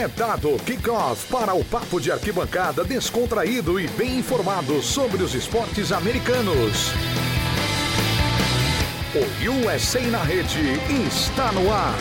[0.00, 5.90] É dado kickoff para o papo de arquibancada descontraído e bem informado sobre os esportes
[5.90, 6.92] americanos.
[9.12, 10.60] O USA na rede
[11.04, 11.98] está no ar.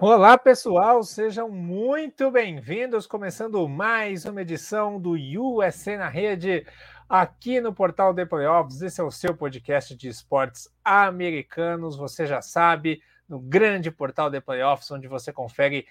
[0.00, 3.06] Olá, pessoal, sejam muito bem-vindos.
[3.06, 6.66] Começando mais uma edição do USA na Rede,
[7.10, 8.80] aqui no portal The Playoffs.
[8.82, 11.96] Esse é o seu podcast de esportes americanos.
[11.96, 15.88] Você já sabe, no grande portal The Playoffs, onde você confere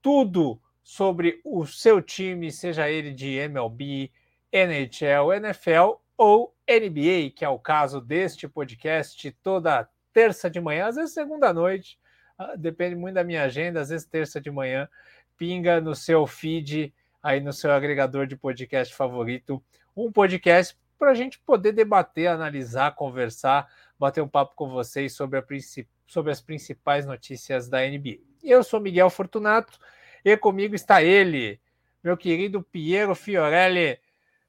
[0.00, 4.10] tudo sobre o seu time, seja ele de MLB,
[4.50, 10.96] NHL, NFL ou NBA, que é o caso deste podcast, toda terça de manhã, às
[10.96, 11.98] vezes segunda noite
[12.38, 14.88] ah, depende muito da minha agenda, às vezes terça de manhã,
[15.36, 16.92] pinga no seu feed,
[17.22, 19.62] aí no seu agregador de podcast favorito,
[19.96, 25.38] um podcast para a gente poder debater, analisar, conversar, bater um papo com vocês sobre,
[25.38, 25.44] a,
[26.06, 28.18] sobre as principais notícias da NBA.
[28.42, 29.78] Eu sou Miguel Fortunato
[30.24, 31.60] e comigo está ele,
[32.02, 33.98] meu querido Piero Fiorelli.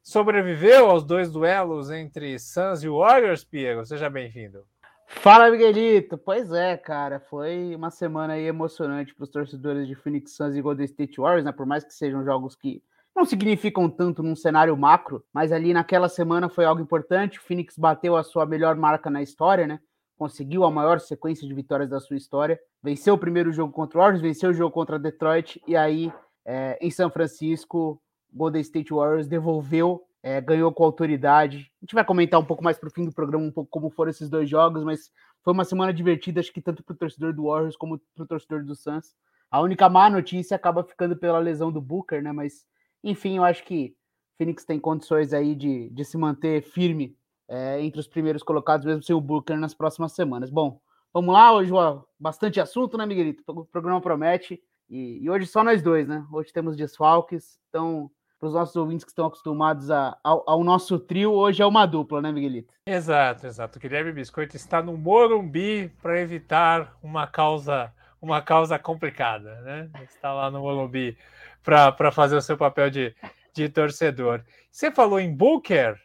[0.01, 3.85] Sobreviveu aos dois duelos entre Suns e Warriors, Piero?
[3.85, 4.65] Seja bem-vindo.
[5.07, 6.17] Fala, Miguelito!
[6.17, 10.85] Pois é, cara, foi uma semana emocionante para os torcedores de Phoenix Suns e Golden
[10.85, 11.51] State Warriors, né?
[11.51, 12.83] Por mais que sejam jogos que
[13.15, 17.39] não significam tanto num cenário macro, mas ali naquela semana foi algo importante.
[17.39, 19.79] O Phoenix bateu a sua melhor marca na história, né?
[20.17, 22.59] Conseguiu a maior sequência de vitórias da sua história.
[22.81, 26.11] Venceu o primeiro jogo contra o Warriors, venceu o jogo contra Detroit, e aí
[26.45, 31.69] é, em São Francisco, Golden State Warriors devolveu é, ganhou com autoridade.
[31.81, 33.89] A gente vai comentar um pouco mais para o fim do programa, um pouco como
[33.89, 35.11] foram esses dois jogos, mas
[35.43, 38.27] foi uma semana divertida, acho que tanto para o torcedor do Warriors como para o
[38.27, 39.13] torcedor do Suns.
[39.51, 42.31] A única má notícia acaba ficando pela lesão do Booker, né?
[42.31, 42.65] Mas,
[43.03, 43.95] enfim, eu acho que
[44.37, 47.15] Phoenix tem condições aí de, de se manter firme
[47.47, 50.49] é, entre os primeiros colocados, mesmo sem o Booker nas próximas semanas.
[50.49, 50.79] Bom,
[51.13, 51.71] vamos lá, hoje
[52.19, 53.43] bastante assunto, né, Miguelito?
[53.47, 54.61] O programa promete.
[54.89, 56.25] E, e hoje só nós dois, né?
[56.31, 60.99] Hoje temos desfalques, então para os nossos ouvintes que estão acostumados a, ao, ao, nosso
[60.99, 62.73] trio, hoje é uma dupla, né, Miguelito?
[62.85, 63.77] Exato, exato.
[63.77, 69.89] O Guilherme Biscoito está no Morumbi para evitar uma causa uma causa complicada, né?
[70.03, 71.17] Está lá no Morumbi
[71.61, 73.13] para fazer o seu papel de,
[73.53, 74.41] de torcedor.
[74.71, 75.99] Você falou em Booker,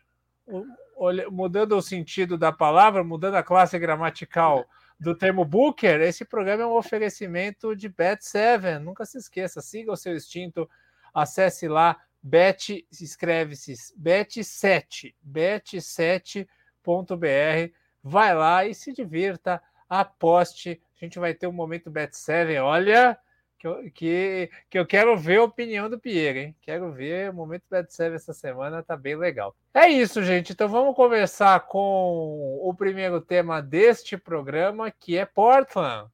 [1.30, 4.66] mudando o sentido da palavra, mudando a classe gramatical
[4.98, 8.80] do termo Booker, esse programa é um oferecimento de Bet7.
[8.80, 10.68] Nunca se esqueça, siga o seu instinto,
[11.14, 17.72] acesse lá Bet, escreve-se Bet7, bet7.br.
[18.02, 20.82] Vai lá e se divirta, aposte.
[21.00, 22.62] A gente vai ter um momento Bet7.
[22.62, 23.18] Olha,
[23.58, 26.56] que eu, que, que eu quero ver a opinião do Pierre, hein?
[26.60, 29.54] Quero ver o momento Bet7 essa semana, tá bem legal.
[29.72, 30.52] É isso, gente.
[30.52, 36.10] Então vamos conversar com o primeiro tema deste programa, que é Portland.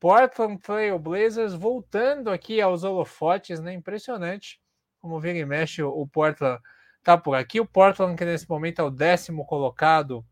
[0.00, 3.72] Portland Trail Blazers voltando aqui aos holofotes, né?
[3.72, 4.62] Impressionante
[5.02, 6.62] como vira e mexe, o Portland
[7.02, 7.60] tá por aqui.
[7.60, 10.24] O Portland, que nesse momento é o décimo colocado,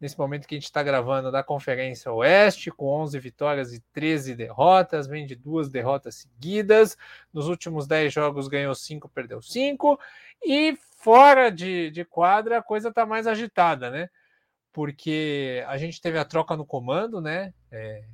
[0.00, 4.34] nesse momento que a gente está gravando, da Conferência Oeste, com 11 vitórias e 13
[4.34, 6.96] derrotas, vem de duas derrotas seguidas.
[7.32, 9.98] Nos últimos 10 jogos ganhou 5, perdeu 5.
[10.44, 14.08] E fora de, de quadra, a coisa está mais agitada, né?
[14.72, 17.52] Porque a gente teve a troca no comando, né?
[17.70, 18.04] É,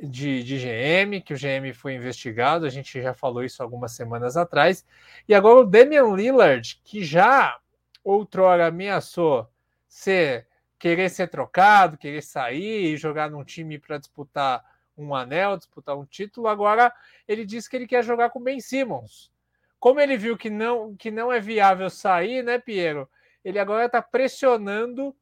[0.00, 4.36] de, de GM, que o GM foi investigado, a gente já falou isso algumas semanas
[4.36, 4.84] atrás.
[5.26, 7.58] E agora o Damian Lillard, que já
[8.04, 9.48] outrora ameaçou
[9.88, 10.47] ser,
[10.78, 14.64] querer ser trocado, querer sair e jogar num time para disputar
[14.96, 16.92] um anel, disputar um título, agora
[17.26, 19.30] ele diz que ele quer jogar com Ben Simmons.
[19.78, 23.08] Como ele viu que não, que não é viável sair, né, Piero?
[23.44, 25.14] Ele agora está pressionando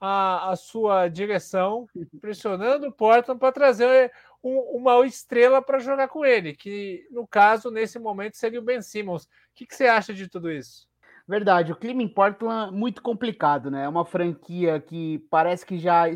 [0.00, 1.86] a, a sua direção,
[2.20, 7.70] pressionando o Portland para trazer um, uma estrela para jogar com ele, que no caso,
[7.70, 9.24] nesse momento, seria o Ben Simmons.
[9.24, 10.89] O que, que você acha de tudo isso?
[11.30, 13.84] Verdade, o clima em Portland é muito complicado, né?
[13.84, 16.06] É uma franquia que parece que já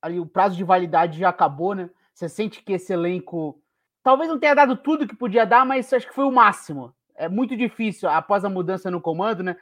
[0.00, 1.90] ali o prazo de validade já acabou, né?
[2.14, 3.60] Você sente que esse elenco
[4.00, 6.94] talvez não tenha dado tudo que podia dar, mas acho que foi o máximo.
[7.16, 9.56] É muito difícil após a mudança no comando, né?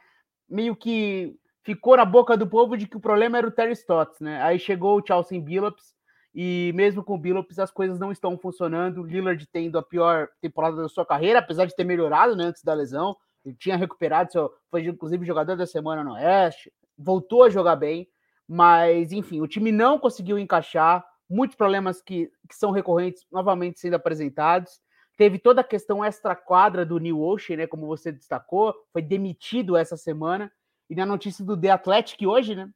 [0.46, 1.34] Meio que
[1.64, 4.43] ficou na boca do povo de que o problema era o Terry Stotts, né?
[4.43, 5.94] Aí chegou o Chelsea Billups
[6.34, 9.04] e mesmo com o Billups as coisas não estão funcionando.
[9.04, 12.75] Lillard tendo a pior temporada da sua carreira, apesar de ter melhorado né, antes da
[12.75, 13.16] lesão.
[13.55, 18.09] Tinha recuperado, foi inclusive jogador da semana no Oeste, voltou a jogar bem,
[18.47, 21.05] mas enfim, o time não conseguiu encaixar.
[21.31, 24.81] Muitos problemas que, que são recorrentes novamente sendo apresentados.
[25.17, 27.67] Teve toda a questão extra-quadra do New Ocean, né?
[27.67, 30.50] Como você destacou, foi demitido essa semana.
[30.89, 32.71] E na notícia do The Athletic hoje, né?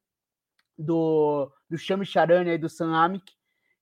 [0.77, 3.33] Do, do Shami Charania e do Sam Amick,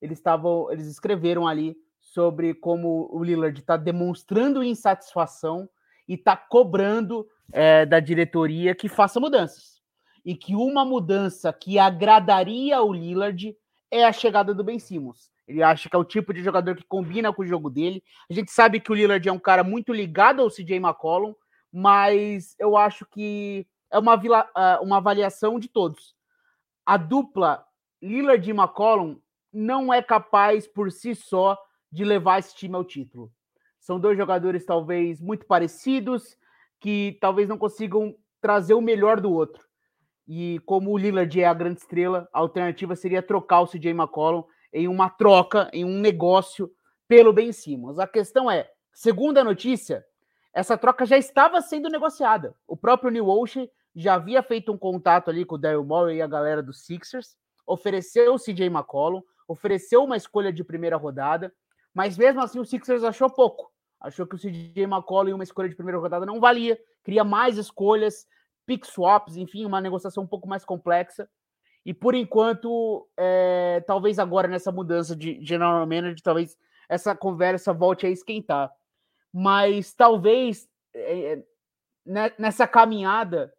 [0.01, 5.69] eles estavam, eles escreveram ali sobre como o Lillard está demonstrando insatisfação
[6.11, 9.81] e está cobrando é, da diretoria que faça mudanças.
[10.25, 13.57] E que uma mudança que agradaria o Lillard
[13.93, 15.31] é a chegada do Ben Simmons.
[15.47, 18.03] Ele acha que é o tipo de jogador que combina com o jogo dele.
[18.29, 21.33] A gente sabe que o Lillard é um cara muito ligado ao CJ McCollum,
[21.73, 26.17] mas eu acho que é uma, é, uma avaliação de todos.
[26.85, 27.65] A dupla
[28.03, 29.17] Lillard e McCollum
[29.53, 31.57] não é capaz por si só
[31.91, 33.33] de levar esse time ao título.
[33.91, 36.37] São dois jogadores talvez muito parecidos,
[36.79, 39.67] que talvez não consigam trazer o melhor do outro.
[40.29, 44.45] E como o Lillard é a grande estrela, a alternativa seria trocar o CJ McCollum
[44.73, 46.71] em uma troca, em um negócio
[47.09, 47.99] pelo Ben Simmons.
[47.99, 50.05] A questão é, segundo a notícia,
[50.55, 52.55] essa troca já estava sendo negociada.
[52.69, 56.23] O próprio New Ocean já havia feito um contato ali com o Daryl Morey e
[56.23, 61.53] a galera dos Sixers, ofereceu o CJ McCollum, ofereceu uma escolha de primeira rodada,
[61.93, 63.69] mas mesmo assim o Sixers achou pouco.
[64.01, 67.59] Achou que o CJ McCollum e uma escolha de primeira rodada não valia, queria mais
[67.59, 68.27] escolhas,
[68.67, 71.29] pick swaps, enfim, uma negociação um pouco mais complexa.
[71.85, 76.57] E por enquanto, é, talvez agora nessa mudança de general manager, talvez
[76.89, 78.73] essa conversa volte a esquentar.
[79.33, 81.43] Mas talvez é,
[82.39, 83.53] nessa caminhada,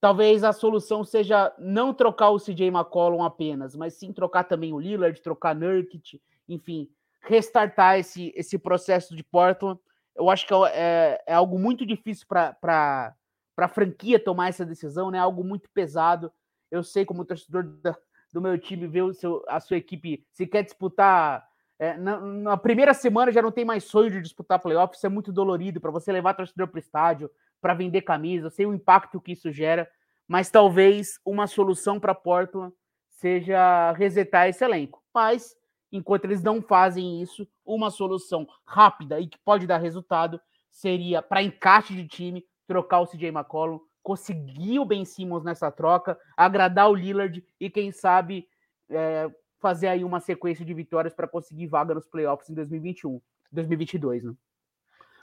[0.00, 4.80] talvez a solução seja não trocar o CJ McCollum apenas, mas sim trocar também o
[4.80, 6.88] Lillard, trocar Nurkic, enfim,
[7.20, 9.80] restartar esse, esse processo de Portland.
[10.14, 13.14] Eu acho que é, é, é algo muito difícil para
[13.56, 15.18] a franquia tomar essa decisão, né?
[15.18, 16.32] Algo muito pesado.
[16.70, 17.96] Eu sei como torcedor da,
[18.32, 21.46] do meu time ver seu, a sua equipe se quer disputar
[21.78, 25.10] é, na, na, primeira semana já não tem mais sonho de disputar playoffs, isso é
[25.10, 27.30] muito dolorido para você levar torcedor para o estádio,
[27.60, 29.88] para vender camisa, eu sei o impacto que isso gera,
[30.26, 32.72] mas talvez uma solução para Portland
[33.10, 35.02] seja resetar esse elenco.
[35.14, 35.54] Mas
[35.96, 40.40] enquanto eles não fazem isso, uma solução rápida e que pode dar resultado
[40.70, 46.18] seria para encaixe de time trocar o CJ McCollum, conseguir o Ben Simmons nessa troca,
[46.36, 48.46] agradar o Lillard e quem sabe
[48.90, 53.20] é, fazer aí uma sequência de vitórias para conseguir vaga nos playoffs em 2021,
[53.50, 54.34] 2022, né?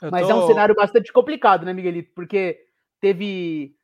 [0.02, 0.32] Eu Mas tô...
[0.32, 2.12] é um cenário bastante complicado, né, Miguelito?
[2.14, 2.66] Porque
[3.00, 3.76] teve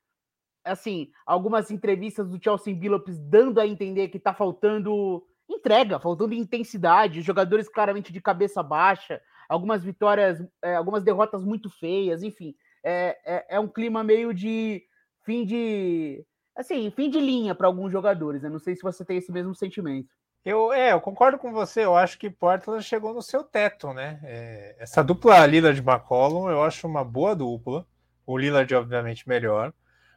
[0.65, 7.23] assim, algumas entrevistas do Chelsea Billups dando a entender que tá faltando entrega, faltando intensidade,
[7.23, 13.47] jogadores claramente de cabeça baixa, algumas vitórias, é, algumas derrotas muito feias, enfim, é, é,
[13.57, 14.83] é, um clima meio de
[15.25, 16.25] fim de
[16.57, 18.43] assim, fim de linha para alguns jogadores.
[18.43, 18.49] Né?
[18.49, 20.09] Não sei se você tem esse mesmo sentimento.
[20.45, 21.85] Eu, é, eu concordo com você.
[21.85, 24.21] Eu acho que Portland chegou no seu teto, né?
[24.23, 27.87] É, essa dupla Lillard McCollum eu acho uma boa dupla.
[28.27, 29.73] O Lillard, obviamente, melhor.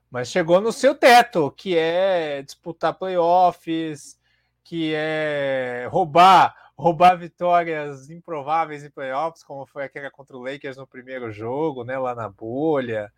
[0.09, 4.17] Mas chegou no seu teto, que é disputar playoffs,
[4.63, 10.87] que é roubar roubar vitórias improváveis em playoffs, como foi aquela contra o Lakers no
[10.87, 13.11] primeiro jogo, né, lá na bolha.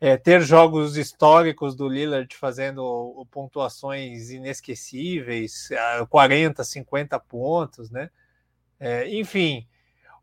[0.00, 5.70] É, ter jogos históricos do Lillard fazendo pontuações inesquecíveis,
[6.10, 8.10] 40, 50 pontos, né?
[8.78, 9.66] É, enfim,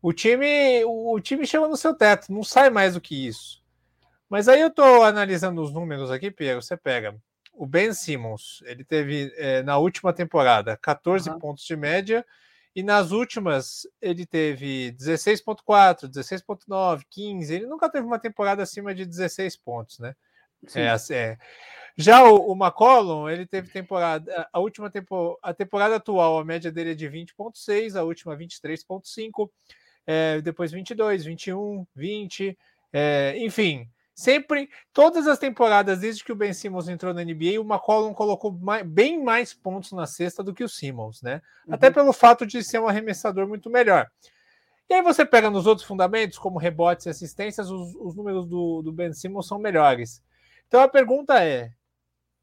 [0.00, 3.64] o time, o time chegou no seu teto, não sai mais do que isso.
[4.28, 6.62] Mas aí eu estou analisando os números aqui, Pedro.
[6.62, 7.16] Você pega
[7.54, 11.38] o Ben Simmons, ele teve é, na última temporada 14 uhum.
[11.38, 12.24] pontos de média,
[12.74, 17.54] e nas últimas ele teve 16,4, 16,9, 15.
[17.54, 20.14] Ele nunca teve uma temporada acima de 16 pontos, né?
[20.74, 21.38] É, é.
[21.96, 26.72] Já o, o McCollum, ele teve temporada, a última tempo, a temporada atual, a média
[26.72, 29.48] dele é de 20,6, a última 23,5,
[30.04, 32.58] é, depois 22, 21, 20,
[32.92, 37.64] é, enfim, Sempre, todas as temporadas, desde que o Ben Simmons entrou na NBA, o
[37.64, 41.42] McCollum colocou mais, bem mais pontos na cesta do que o Simmons, né?
[41.66, 41.74] Uhum.
[41.74, 44.08] Até pelo fato de ser um arremessador muito melhor.
[44.88, 48.82] E aí você pega nos outros fundamentos, como rebotes e assistências, os, os números do,
[48.82, 50.22] do Ben Simmons são melhores.
[50.68, 51.72] Então a pergunta é: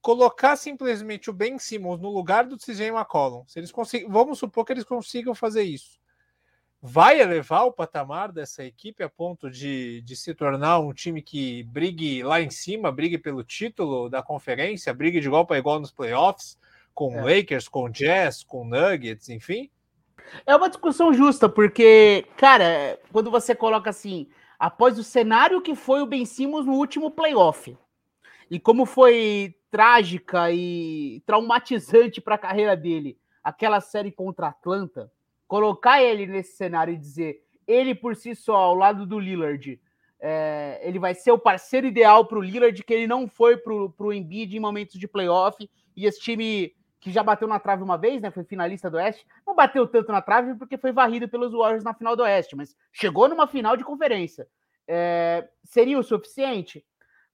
[0.02, 4.66] colocar simplesmente o Ben Simmons no lugar do CJ McCollum, se eles conseguem, vamos supor
[4.66, 6.01] que eles consigam fazer isso
[6.82, 11.64] vai elevar o patamar dessa equipe a ponto de, de se tornar um time que
[11.64, 15.92] brigue lá em cima, brigue pelo título da conferência, brigue de igual para igual nos
[15.92, 16.58] playoffs,
[16.94, 17.38] com é.
[17.38, 19.70] Lakers, com Jazz, com Nuggets, enfim?
[20.46, 26.02] É uma discussão justa, porque, cara, quando você coloca assim, após o cenário que foi
[26.02, 27.78] o Ben Simmons no último playoff,
[28.50, 35.12] e como foi trágica e traumatizante para a carreira dele aquela série contra Atlanta,
[35.52, 39.82] colocar ele nesse cenário e dizer ele por si só, ao lado do Lillard,
[40.18, 43.74] é, ele vai ser o parceiro ideal para o Lillard, que ele não foi para
[43.74, 47.98] o Embiid em momentos de playoff, e esse time que já bateu na trave uma
[47.98, 48.32] vez, né?
[48.32, 49.28] Foi finalista do Oeste.
[49.46, 52.74] Não bateu tanto na trave porque foi varrido pelos Warriors na final do Oeste, mas
[52.94, 54.48] chegou numa final de conferência.
[54.88, 56.86] É, seria o suficiente?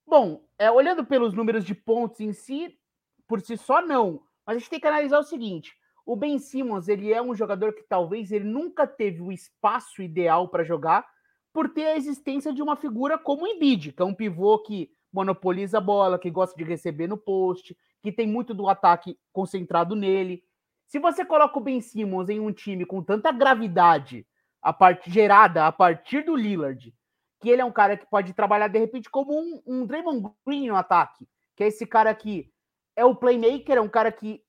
[0.08, 2.80] Bom, é, olhando pelos números de pontos em si,
[3.28, 4.24] por si só, não.
[4.44, 5.77] Mas a gente tem que analisar o seguinte:
[6.08, 10.48] o Ben Simmons ele é um jogador que talvez ele nunca teve o espaço ideal
[10.48, 11.06] para jogar,
[11.52, 14.90] por ter a existência de uma figura como o Embiid, que é um pivô que
[15.12, 19.98] monopoliza a bola, que gosta de receber no post, que tem muito do ataque concentrado
[19.98, 20.42] nele.
[20.86, 24.26] Se você coloca o Ben Simmons em um time com tanta gravidade
[24.62, 25.12] a part...
[25.12, 26.94] gerada a partir do Lillard,
[27.42, 30.70] que ele é um cara que pode trabalhar de repente como um, um Draymond Green
[30.70, 32.50] no ataque, que é esse cara que
[32.96, 34.42] é o playmaker, é um cara que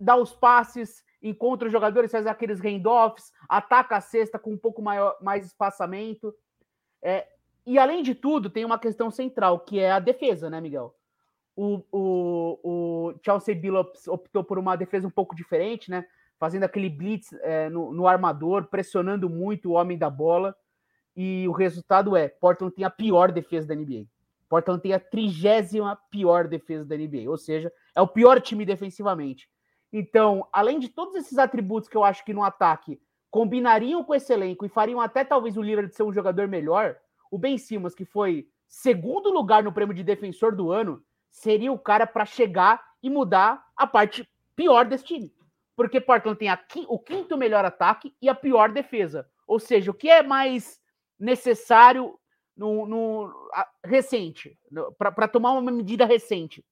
[0.00, 4.80] dá os passes, encontra os jogadores, faz aqueles handoffs, ataca a cesta com um pouco
[4.80, 6.34] maior, mais espaçamento.
[7.02, 7.26] É,
[7.66, 10.94] e além de tudo, tem uma questão central, que é a defesa, né, Miguel?
[11.56, 16.06] O, o, o Chelsea Billups optou por uma defesa um pouco diferente, né?
[16.38, 20.54] Fazendo aquele blitz é, no, no armador, pressionando muito o homem da bola.
[21.16, 24.06] E o resultado é: Portland tem a pior defesa da NBA.
[24.48, 29.48] Portland tem a trigésima pior defesa da NBA, ou seja, é o pior time defensivamente.
[29.92, 34.32] Então, além de todos esses atributos que eu acho que no ataque combinariam com esse
[34.32, 36.96] elenco e fariam até talvez o Lillard ser um jogador melhor,
[37.30, 41.78] o Ben Simmons, que foi segundo lugar no prêmio de defensor do ano, seria o
[41.78, 45.32] cara para chegar e mudar a parte pior desse time.
[45.76, 49.28] Porque Portland tem a, o quinto melhor ataque e a pior defesa.
[49.46, 50.80] Ou seja, o que é mais
[51.18, 52.18] necessário
[52.56, 54.58] no, no a, recente,
[54.98, 56.64] para tomar uma medida recente,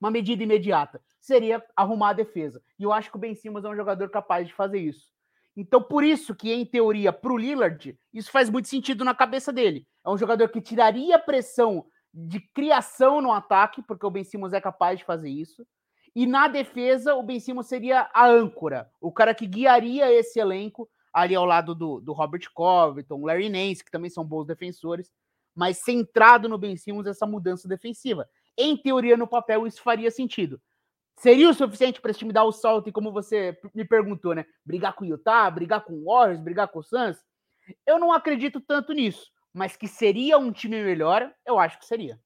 [0.00, 2.62] uma medida imediata, seria arrumar a defesa.
[2.78, 5.12] E eu acho que o Ben Simmons é um jogador capaz de fazer isso.
[5.56, 9.52] Então, por isso que, em teoria, para o Lillard, isso faz muito sentido na cabeça
[9.52, 9.86] dele.
[10.04, 14.60] É um jogador que tiraria pressão de criação no ataque, porque o Ben Simmons é
[14.60, 15.64] capaz de fazer isso.
[16.14, 20.88] E na defesa, o Ben Simmons seria a âncora, o cara que guiaria esse elenco
[21.12, 25.12] ali ao lado do, do Robert Covington, Larry Nance, que também são bons defensores,
[25.54, 28.28] mas centrado no Ben Simmons essa mudança defensiva.
[28.56, 30.60] Em teoria, no papel, isso faria sentido.
[31.16, 34.44] Seria o suficiente para esse time dar o salto e, como você me perguntou, né?
[34.64, 37.16] Brigar com o Utah, brigar com o Warriors, brigar com o Suns?
[37.86, 42.18] Eu não acredito tanto nisso, mas que seria um time melhor, eu acho que seria.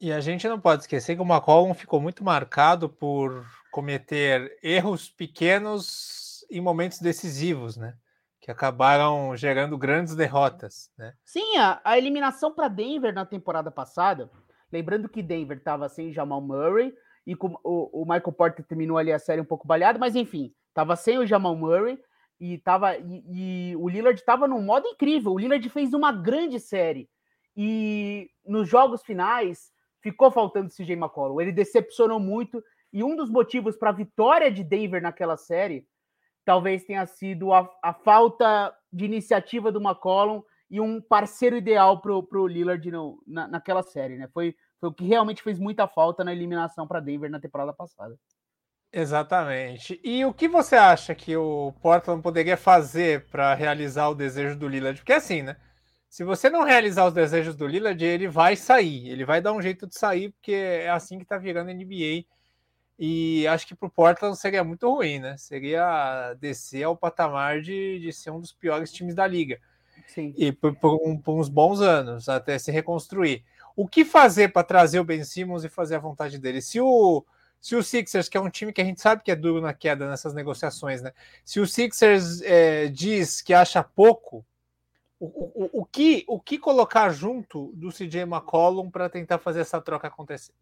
[0.00, 5.08] E a gente não pode esquecer que o McCollum ficou muito marcado por cometer erros
[5.08, 7.96] pequenos em momentos decisivos, né?
[8.44, 10.90] que acabaram gerando grandes derrotas.
[10.98, 11.14] Né?
[11.24, 14.30] Sim, a, a eliminação para Denver na temporada passada,
[14.74, 16.92] lembrando que Denver estava sem Jamal Murray
[17.24, 20.52] e com, o, o, Michael Porter terminou ali a série um pouco baleado, mas enfim,
[20.68, 21.98] estava sem o Jamal Murray
[22.40, 25.32] e, tava, e, e o Lillard estava num modo incrível.
[25.32, 27.08] O Lillard fez uma grande série
[27.56, 31.40] e nos jogos finais ficou faltando o CJ McCollum.
[31.40, 32.62] Ele decepcionou muito
[32.92, 35.86] e um dos motivos para a vitória de Denver naquela série
[36.44, 42.12] talvez tenha sido a, a falta de iniciativa do McCollum e um parceiro ideal para
[42.12, 44.28] o Lillard no, na, naquela série, né?
[44.32, 44.54] Foi,
[44.84, 48.18] foi o que realmente fez muita falta na eliminação para Denver na temporada passada.
[48.92, 50.00] Exatamente.
[50.04, 54.68] E o que você acha que o Portland poderia fazer para realizar o desejo do
[54.68, 55.00] Lillard?
[55.00, 55.56] Porque assim, né?
[56.08, 59.08] Se você não realizar os desejos do Lillard, ele vai sair.
[59.08, 62.24] Ele vai dar um jeito de sair, porque é assim que tá virando a NBA
[62.96, 65.36] e acho que para o Portland seria muito ruim, né?
[65.36, 69.58] Seria descer ao patamar de, de ser um dos piores times da liga.
[70.06, 70.32] Sim.
[70.36, 73.42] E por, por, um, por uns bons anos, até se reconstruir.
[73.76, 76.60] O que fazer para trazer o Ben Simmons e fazer a vontade dele?
[76.60, 77.24] Se o,
[77.60, 79.74] se o Sixers, que é um time que a gente sabe que é duro na
[79.74, 81.12] queda nessas negociações, né?
[81.44, 84.44] Se o Sixers é, diz que acha pouco,
[85.18, 89.80] o, o, o, que, o que colocar junto do CJ McCollum para tentar fazer essa
[89.80, 90.52] troca acontecer?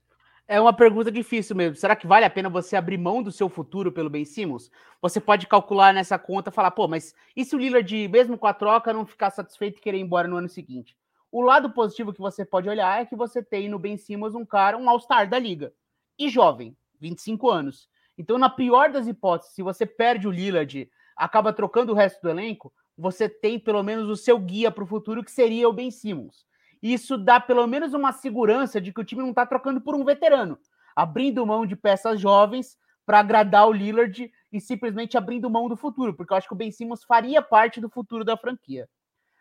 [0.48, 1.76] É uma pergunta difícil mesmo.
[1.76, 4.70] Será que vale a pena você abrir mão do seu futuro pelo Ben Simmons?
[5.00, 8.54] Você pode calcular nessa conta falar, pô, mas e se o Lillard, mesmo com a
[8.54, 10.96] troca, não ficar satisfeito e querer ir embora no ano seguinte?
[11.32, 14.44] O lado positivo que você pode olhar é que você tem no Ben Simmons um
[14.44, 15.72] cara, um All-Star da liga.
[16.18, 17.88] E jovem, 25 anos.
[18.18, 22.28] Então, na pior das hipóteses, se você perde o Lillard, acaba trocando o resto do
[22.28, 25.90] elenco, você tem pelo menos o seu guia para o futuro, que seria o Ben
[25.90, 26.44] Simmons.
[26.82, 30.04] Isso dá pelo menos uma segurança de que o time não está trocando por um
[30.04, 30.58] veterano,
[30.94, 36.12] abrindo mão de peças jovens para agradar o Lillard e simplesmente abrindo mão do futuro,
[36.12, 38.86] porque eu acho que o Ben Simmons faria parte do futuro da franquia.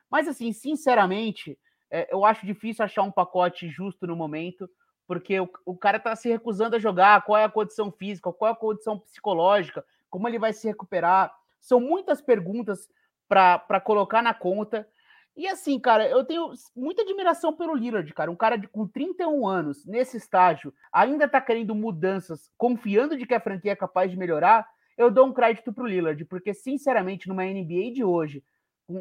[0.10, 1.60] Mas, assim, sinceramente,
[1.92, 4.70] é, eu acho difícil achar um pacote justo no momento,
[5.06, 8.50] porque o, o cara está se recusando a jogar, qual é a condição física, qual
[8.50, 11.34] é a condição psicológica, como ele vai se recuperar.
[11.60, 12.90] São muitas perguntas
[13.28, 14.88] para colocar na conta.
[15.36, 18.32] E assim, cara, eu tenho muita admiração pelo Lillard, cara.
[18.32, 23.34] Um cara de, com 31 anos, nesse estágio, ainda tá querendo mudanças, confiando de que
[23.34, 24.68] a franquia é capaz de melhorar.
[24.98, 28.44] Eu dou um crédito pro Lillard, porque, sinceramente, numa NBA de hoje,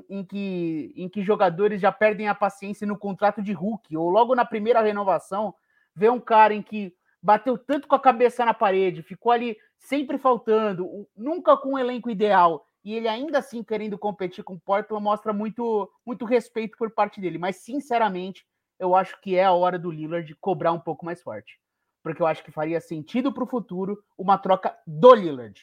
[0.08, 4.34] em que, em que jogadores já perdem a paciência no contrato de Hulk, ou logo
[4.34, 5.54] na primeira renovação,
[5.94, 10.18] ver um cara em que bateu tanto com a cabeça na parede, ficou ali sempre
[10.18, 15.02] faltando, nunca com um elenco ideal, e ele ainda assim querendo competir com o Portland
[15.02, 17.38] mostra muito, muito respeito por parte dele.
[17.38, 18.46] Mas, sinceramente,
[18.78, 21.58] eu acho que é a hora do Lillard cobrar um pouco mais forte.
[22.02, 25.60] Porque eu acho que faria sentido para o futuro uma troca do Lillard.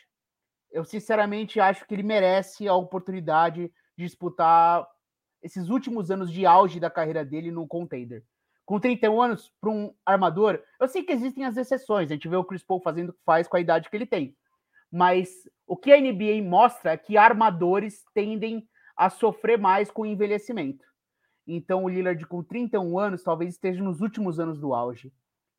[0.71, 4.87] Eu, sinceramente, acho que ele merece a oportunidade de disputar
[5.41, 8.23] esses últimos anos de auge da carreira dele no contender.
[8.65, 12.11] Com 31 anos, para um armador, eu sei que existem as exceções.
[12.11, 14.05] A gente vê o Chris Paul fazendo o que faz com a idade que ele
[14.05, 14.35] tem
[14.91, 20.05] mas o que a NBA mostra é que armadores tendem a sofrer mais com o
[20.05, 20.85] envelhecimento.
[21.45, 25.13] Então, o Lillard, com 31 anos, talvez esteja nos últimos anos do auge.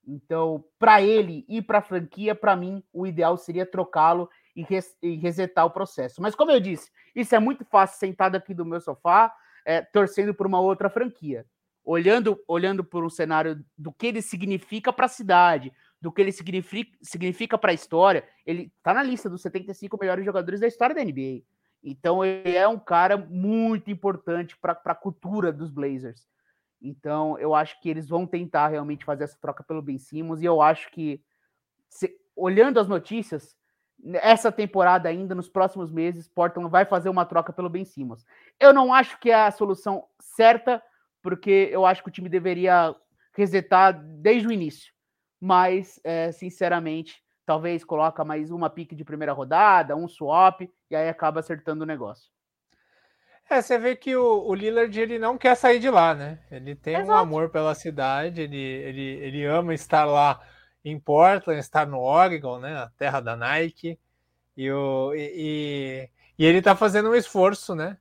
[0.07, 4.29] Então, para ele e para a franquia, para mim, o ideal seria trocá-lo
[4.59, 6.21] e, res e, resetar o processo.
[6.21, 9.33] Mas, como eu disse, isso é muito fácil sentado aqui do meu sofá,
[9.65, 11.47] é, torcendo por uma outra franquia.
[11.85, 16.33] Olhando, olhando por um cenário do que ele significa para a cidade, do que ele
[16.33, 18.25] significa, significa para a história.
[18.45, 21.43] Ele está na lista dos 75 melhores jogadores da história da NBA.
[21.83, 26.27] Então ele é um cara muito importante para a cultura dos Blazers.
[26.83, 30.45] Então eu acho que eles vão tentar realmente fazer essa troca pelo Ben Simmons e
[30.45, 31.23] eu acho que
[31.89, 33.57] se, olhando as notícias,
[34.15, 38.25] essa temporada ainda nos próximos meses, Portland vai fazer uma troca pelo Ben Simmons.
[38.59, 40.83] Eu não acho que é a solução certa,
[41.23, 42.95] porque eu acho que o time deveria
[43.33, 44.93] resetar desde o início
[45.41, 51.09] mas é, sinceramente, talvez coloca mais uma pique de primeira rodada, um swap, e aí
[51.09, 52.31] acaba acertando o negócio.
[53.51, 56.39] É, você vê que o, o Lillard ele não quer sair de lá, né?
[56.51, 57.11] Ele tem Exato.
[57.11, 60.41] um amor pela cidade, ele, ele, ele ama estar lá
[60.85, 62.77] em Portland, estar no Oregon, né?
[62.77, 63.99] A terra da Nike.
[64.57, 66.09] E, o, e,
[66.39, 67.97] e ele está fazendo um esforço, né?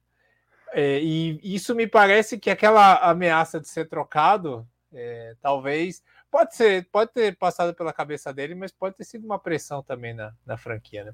[0.74, 6.88] É, e isso me parece que aquela ameaça de ser trocado, é, talvez Pode ser,
[6.92, 10.58] pode ter passado pela cabeça dele, mas pode ter sido uma pressão também na, na
[10.58, 11.13] franquia, né?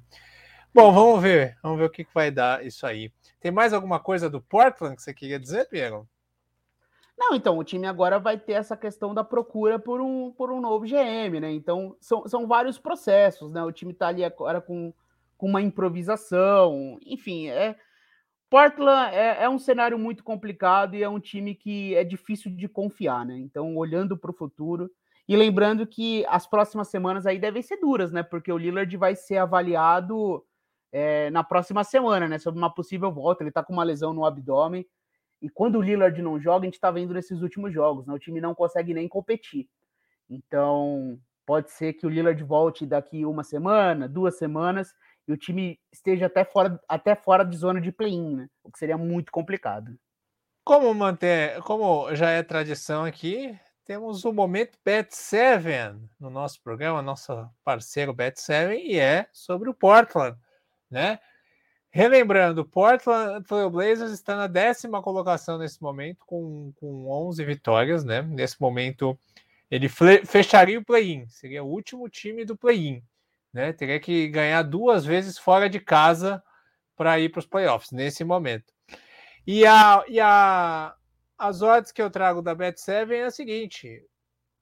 [0.73, 3.11] Bom, vamos ver, vamos ver o que, que vai dar isso aí.
[3.39, 6.09] Tem mais alguma coisa do Portland que você queria dizer, Piero?
[7.17, 10.59] Não, então, o time agora vai ter essa questão da procura por um, por um
[10.59, 11.51] novo GM, né?
[11.51, 13.63] Então, são, são vários processos, né?
[13.63, 14.93] O time tá ali agora com,
[15.37, 17.75] com uma improvisação, enfim, é.
[18.49, 22.67] Portland é, é um cenário muito complicado e é um time que é difícil de
[22.67, 23.37] confiar, né?
[23.37, 24.89] Então, olhando para o futuro,
[25.27, 28.23] e lembrando que as próximas semanas aí devem ser duras, né?
[28.23, 30.43] Porque o Lillard vai ser avaliado
[30.91, 32.37] é, na próxima semana, né?
[32.37, 33.43] Sobre uma possível volta.
[33.43, 34.85] Ele tá com uma lesão no abdômen.
[35.43, 38.13] E quando o Lillard não joga, a gente tá vendo nesses últimos jogos, né?
[38.13, 39.67] O time não consegue nem competir.
[40.29, 44.95] Então, pode ser que o Lillard volte daqui uma semana, duas semanas,
[45.27, 48.49] e o time esteja até fora, até fora de zona de play-in, né?
[48.63, 49.99] O que seria muito complicado.
[50.63, 53.53] Como manter, como já é tradição aqui,
[53.83, 57.33] temos o momento Bet7 no nosso programa, nosso
[57.65, 60.37] parceiro Bet7, e é sobre o Portland,
[60.89, 61.19] né?
[61.95, 68.23] Relembrando, Portland Trail Blazers está na décima colocação nesse momento, com, com 11 vitórias, né?
[68.23, 69.15] Nesse momento,
[69.69, 73.03] ele fecharia o play-in, seria o último time do play-in,
[73.53, 73.71] né?
[73.73, 76.41] Teria que ganhar duas vezes fora de casa
[76.95, 78.73] para ir para os playoffs, nesse momento.
[79.45, 80.95] E a, e a,
[81.37, 84.03] as odds que eu trago da Bet7 é a seguinte: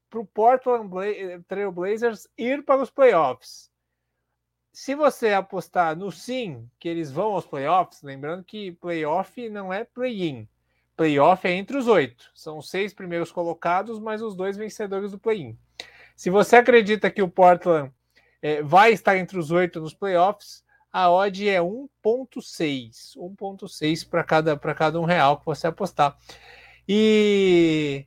[0.09, 1.05] para o Portland Bla
[1.47, 3.70] Trail Blazers ir para os playoffs.
[4.73, 9.83] Se você apostar no sim, que eles vão aos playoffs, lembrando que playoff não é
[9.83, 10.47] play-in.
[10.95, 12.31] Playoff é entre os oito.
[12.33, 15.57] São os seis primeiros colocados, mais os dois vencedores do play-in.
[16.15, 17.91] Se você acredita que o Portland
[18.41, 23.17] é, vai estar entre os oito nos playoffs, a odd é 1.6.
[23.17, 26.17] 1.6 para cada, cada um real que você apostar.
[26.87, 28.05] E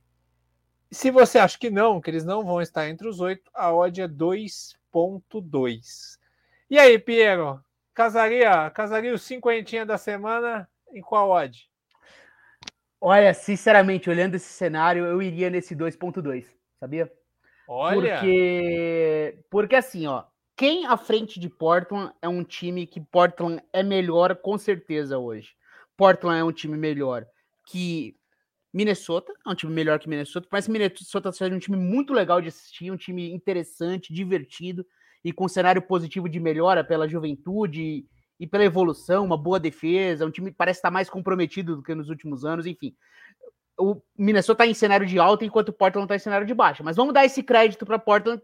[0.90, 4.00] se você acha que não, que eles não vão estar entre os oito, a odd
[4.00, 6.23] é 2.2.
[6.70, 7.60] E aí, Piero,
[7.92, 11.68] casaria, casaria o cinquentinha da semana em qual odd?
[13.00, 16.46] Olha, sinceramente, olhando esse cenário, eu iria nesse 2.2,
[16.80, 17.12] sabia?
[17.68, 18.16] Olha.
[18.16, 20.24] Porque, porque assim, ó,
[20.56, 25.54] quem à frente de Portland é um time que Portland é melhor com certeza hoje.
[25.96, 27.26] Portland é um time melhor
[27.66, 28.16] que
[28.72, 32.48] Minnesota, é um time melhor que Minnesota, mas Minnesota seja um time muito legal de
[32.48, 34.84] assistir, um time interessante, divertido
[35.24, 38.04] e com cenário positivo de melhora pela juventude
[38.38, 41.94] e, pela evolução, uma boa defesa, um time que parece estar mais comprometido do que
[41.94, 42.94] nos últimos anos, enfim.
[43.78, 46.82] O Minnesota está em cenário de alta, enquanto o Portland está em cenário de baixa.
[46.82, 48.42] Mas vamos dar esse crédito para Portland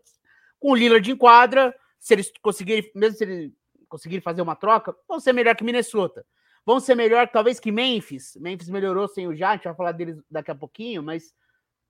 [0.58, 3.52] com o Lillard em quadra, se eles conseguirem, mesmo se eles
[3.88, 6.24] conseguirem fazer uma troca, vão ser melhor que Minnesota.
[6.64, 8.36] Vão ser melhor talvez que Memphis.
[8.36, 11.34] Memphis melhorou sem o Já, a gente vai falar deles daqui a pouquinho, mas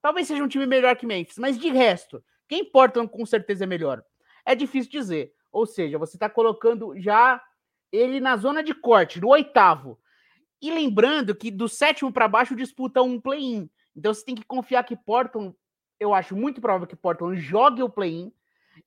[0.03, 1.38] talvez seja um time melhor que Memphis.
[1.38, 4.03] Mas de resto, quem Portland com certeza é melhor?
[4.44, 5.33] É difícil dizer.
[5.53, 7.42] Ou seja, você está colocando já
[7.92, 9.98] ele na zona de corte, no oitavo.
[10.62, 13.68] E lembrando que do sétimo para baixo disputa um play-in.
[13.96, 15.55] Então você tem que confiar que Portland,
[15.98, 18.33] eu acho muito provável que Portland jogue o play-in.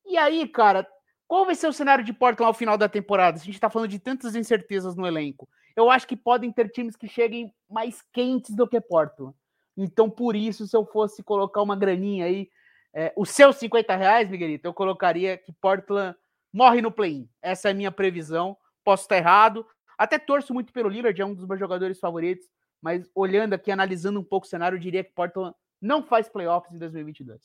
[0.06, 0.88] E aí, cara,
[1.28, 3.38] qual vai ser o cenário de Portland ao final da temporada?
[3.38, 5.50] A gente está falando de tantas incertezas no elenco.
[5.76, 9.34] Eu acho que podem ter times que cheguem mais quentes do que Portland.
[9.76, 12.50] Então, por isso, se eu fosse colocar uma graninha aí,
[12.94, 16.16] é, os seus 50 reais, Miguelito, eu colocaria que Portland
[16.52, 17.28] morre no play-in.
[17.42, 18.56] Essa é a minha previsão.
[18.84, 19.66] Posso estar errado.
[19.98, 22.46] Até torço muito pelo Lillard, é um dos meus jogadores favoritos.
[22.82, 26.74] Mas olhando aqui, analisando um pouco o cenário, eu diria que Portland não faz playoffs
[26.74, 27.42] em 2022.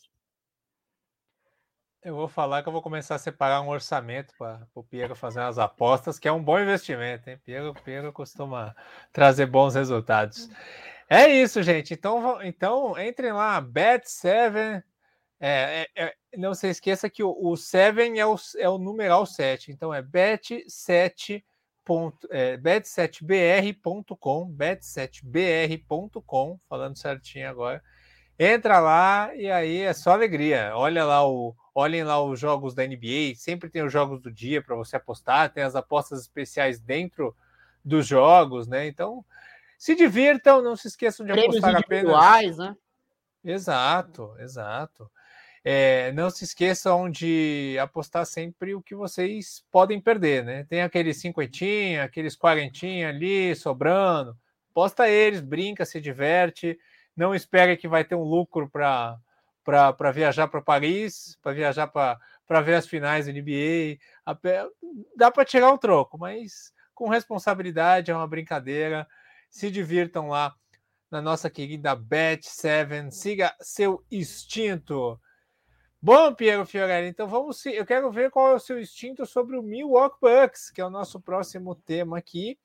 [2.02, 5.40] Eu vou falar que eu vou começar a separar um orçamento para o Piero fazer
[5.40, 7.38] umas apostas, que é um bom investimento, hein?
[7.44, 8.74] Piero, Piero costuma
[9.12, 10.48] trazer bons resultados.
[11.08, 11.94] É isso, gente.
[11.94, 14.82] Então, então entrem lá, Bet7.
[15.40, 19.24] É, é, é, não se esqueça que o, o 7 é o, é o numeral
[19.24, 19.70] 7.
[19.70, 21.44] Então é bet7.
[22.28, 27.82] É, bet7br.com, bet7br.com, falando certinho agora.
[28.38, 30.72] Entra lá e aí é só alegria.
[30.74, 34.60] Olha lá o, olhem lá os jogos da NBA, sempre tem os jogos do dia
[34.60, 37.34] para você apostar, tem as apostas especiais dentro
[37.84, 38.86] dos jogos, né?
[38.86, 39.24] Então,
[39.78, 42.58] se divirtam, não se esqueçam de Prêmios apostar apenas.
[42.58, 42.76] Né?
[43.44, 45.10] Exato, exato.
[45.64, 50.64] É, não se esqueçam de apostar sempre o que vocês podem perder, né?
[50.64, 54.36] Tem aqueles cinquentinha, aqueles quarentinha ali sobrando.
[54.70, 56.78] Aposta eles, brinca, se diverte
[57.18, 59.18] não espere que vai ter um lucro para
[59.64, 63.98] para viajar para Paris, para viajar para ver as finais da NBA.
[65.14, 69.06] Dá para tirar um troco, mas com responsabilidade, é uma brincadeira.
[69.50, 70.54] Se divirtam lá
[71.10, 73.10] na nossa querida Bet7.
[73.10, 75.20] Siga seu instinto.
[76.00, 77.64] Bom, Piero Fiorelli, então vamos.
[77.66, 80.90] Eu quero ver qual é o seu instinto sobre o Milwaukee Bucks, que é o
[80.90, 82.56] nosso próximo tema aqui.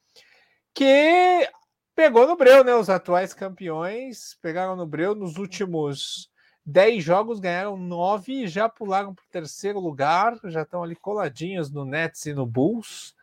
[0.72, 1.50] Que
[1.96, 2.76] pegou no breu, né?
[2.76, 6.30] Os atuais campeões pegaram no breu nos últimos
[6.64, 11.72] 10 jogos, ganharam 9 e já pularam para o terceiro lugar, já estão ali coladinhos
[11.72, 13.16] no Nets e no Bulls.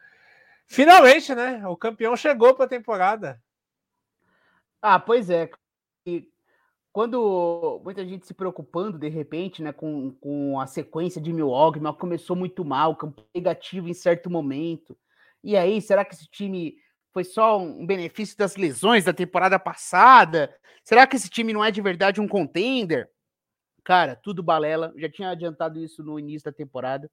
[0.66, 1.64] Finalmente, né?
[1.68, 3.40] O campeão chegou para a temporada.
[4.82, 5.48] Ah, pois é.
[6.92, 12.00] Quando muita gente se preocupando de repente, né, com, com a sequência de Milwaukee, Milwaukee
[12.00, 14.98] começou muito mal, campo negativo em certo momento.
[15.42, 16.76] E aí, será que esse time
[17.12, 20.54] foi só um benefício das lesões da temporada passada?
[20.82, 23.08] Será que esse time não é de verdade um contender?
[23.84, 24.92] Cara, tudo balela.
[24.96, 27.10] Já tinha adiantado isso no início da temporada.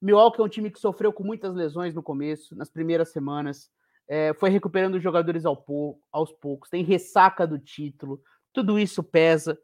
[0.00, 3.70] Milwaukee é um time que sofreu com muitas lesões no começo, nas primeiras semanas.
[4.06, 6.68] É, foi recuperando os jogadores ao pou, aos poucos.
[6.68, 8.20] Tem ressaca do título.
[8.54, 9.58] Tudo isso pesa.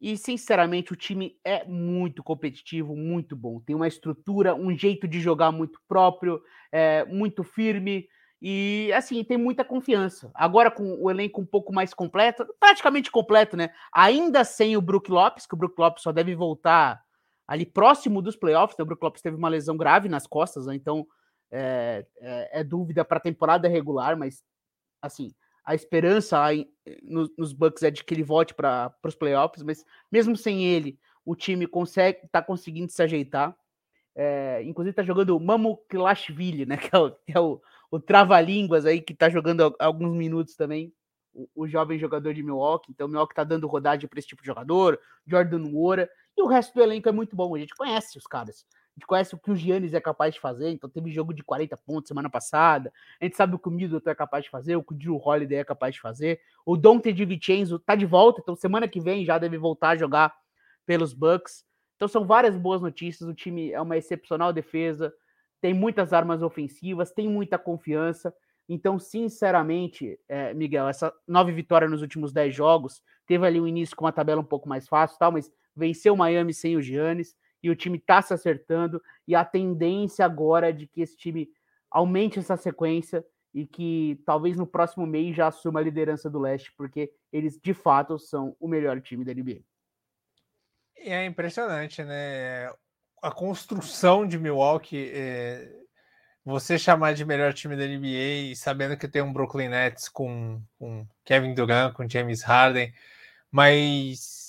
[0.00, 3.60] E, sinceramente, o time é muito competitivo, muito bom.
[3.60, 8.06] Tem uma estrutura, um jeito de jogar muito próprio, é, muito firme.
[8.40, 10.30] E assim, tem muita confiança.
[10.34, 13.70] Agora com o elenco um pouco mais completo, praticamente completo, né?
[13.90, 17.02] Ainda sem o Brook Lopes, que o Brook Lopes só deve voltar
[17.48, 18.76] ali próximo dos playoffs.
[18.76, 18.82] Né?
[18.82, 20.74] O Brook Lopes teve uma lesão grave nas costas, né?
[20.74, 21.06] então
[21.50, 24.42] é, é, é dúvida para a temporada regular, mas
[25.00, 25.32] assim,
[25.64, 26.38] a esperança
[27.02, 31.34] nos, Bucks é de que ele volte para os playoffs, mas mesmo sem ele, o
[31.34, 33.56] time consegue tá conseguindo se ajeitar.
[34.16, 36.76] É, inclusive tá jogando o Mamu Klashvili, né?
[36.78, 37.60] Que é o, é o
[37.94, 40.92] o Trava-Línguas aí, que tá jogando alguns minutos também,
[41.32, 42.90] o, o, jovem jogador de Milwaukee.
[42.90, 46.74] Então, Milwaukee tá dando rodagem para esse tipo de jogador, Jordan Moura, e o resto
[46.74, 47.54] do elenco é muito bom.
[47.54, 48.66] A gente conhece os caras.
[48.96, 51.42] A gente conhece o que o Giannis é capaz de fazer, então teve jogo de
[51.42, 52.92] 40 pontos semana passada.
[53.20, 55.16] A gente sabe o que o Middleton é capaz de fazer, o que o Drew
[55.16, 56.40] Holiday é capaz de fazer.
[56.64, 60.32] O Dante DiVincenzo tá de volta, então semana que vem já deve voltar a jogar
[60.86, 61.64] pelos Bucks.
[61.96, 63.28] Então são várias boas notícias.
[63.28, 65.12] O time é uma excepcional defesa
[65.64, 68.34] tem muitas armas ofensivas, tem muita confiança.
[68.68, 73.96] Então, sinceramente, é, Miguel, essa nove vitórias nos últimos dez jogos, teve ali um início
[73.96, 77.34] com uma tabela um pouco mais fácil, tal, mas venceu o Miami sem o Giannis
[77.64, 79.02] e o time está se acertando.
[79.26, 81.48] E a tendência agora é de que esse time
[81.90, 86.72] aumente essa sequência e que talvez no próximo mês já assuma a liderança do leste,
[86.76, 89.60] porque eles de fato são o melhor time da NBA.
[90.96, 92.70] É impressionante, né?
[93.24, 95.72] a construção de Milwaukee é,
[96.44, 101.06] você chamar de melhor time da NBA, sabendo que tem um Brooklyn Nets com, com
[101.24, 102.92] Kevin Durant, com James Harden,
[103.50, 104.43] mas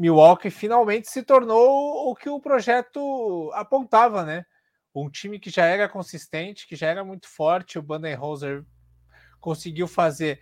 [0.00, 4.46] Milwaukee finalmente se tornou o que o projeto apontava, né?
[4.94, 8.64] Um time que já era consistente, que já era muito forte, o Budenholzer
[9.38, 10.40] conseguiu fazer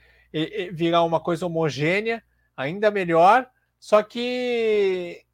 [0.72, 2.22] virar uma coisa homogênea,
[2.56, 5.24] ainda melhor, só que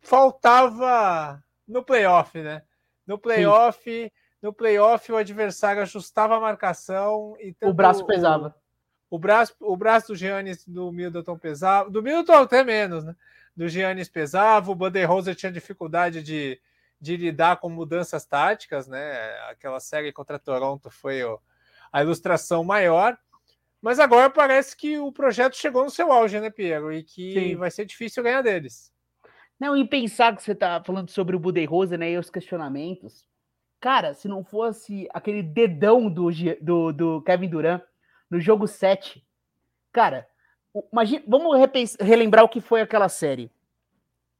[0.00, 2.62] faltava no playoff, né?
[3.04, 4.10] No playoff, Sim.
[4.40, 8.54] no playoff o adversário ajustava a marcação e o braço pesava.
[9.10, 13.16] O, o, braço, o braço do Giannis do Middleton pesava, do Middleton até menos, né?
[13.56, 16.60] Do Giannis pesava, o Budenholzer tinha dificuldade de,
[17.00, 19.16] de lidar com mudanças táticas, né?
[19.50, 21.40] Aquela série contra Toronto foi o,
[21.92, 23.16] a ilustração maior.
[23.80, 26.92] Mas agora parece que o projeto chegou no seu auge, né, Piero?
[26.92, 27.56] E que Sim.
[27.56, 28.92] vai ser difícil ganhar deles.
[29.60, 33.28] Não, e pensar que você tá falando sobre o Budenholzer, né, e os questionamentos.
[33.78, 37.82] Cara, se não fosse aquele dedão do, do, do Kevin Durant
[38.30, 39.22] no jogo 7,
[39.92, 40.26] cara,
[40.92, 41.56] imagina, vamos
[42.00, 43.50] relembrar o que foi aquela série.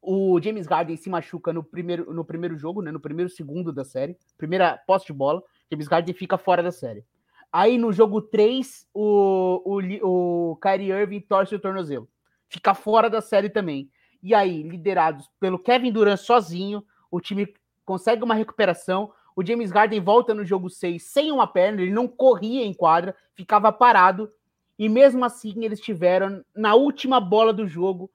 [0.00, 3.84] O James Harden se machuca no primeiro, no primeiro jogo, né, no primeiro segundo da
[3.84, 7.04] série, primeira posse de bola, James Harden fica fora da série.
[7.50, 12.08] Aí no jogo 3, o, o, o Kyrie Irving torce o tornozelo.
[12.48, 13.88] Fica fora da série também.
[14.22, 17.46] E aí, liderados pelo Kevin Durant sozinho, o time
[17.84, 19.12] consegue uma recuperação.
[19.36, 23.14] O James Harden volta no jogo 6 sem uma perna, ele não corria em quadra,
[23.34, 24.30] ficava parado.
[24.78, 28.10] E mesmo assim, eles tiveram, na última bola do jogo,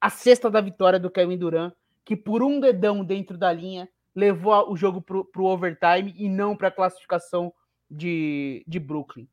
[0.00, 1.72] a sexta da vitória do Kevin Durant,
[2.04, 6.56] que por um dedão dentro da linha levou o jogo para o overtime e não
[6.56, 7.52] para a classificação
[7.90, 9.28] de, de Brooklyn.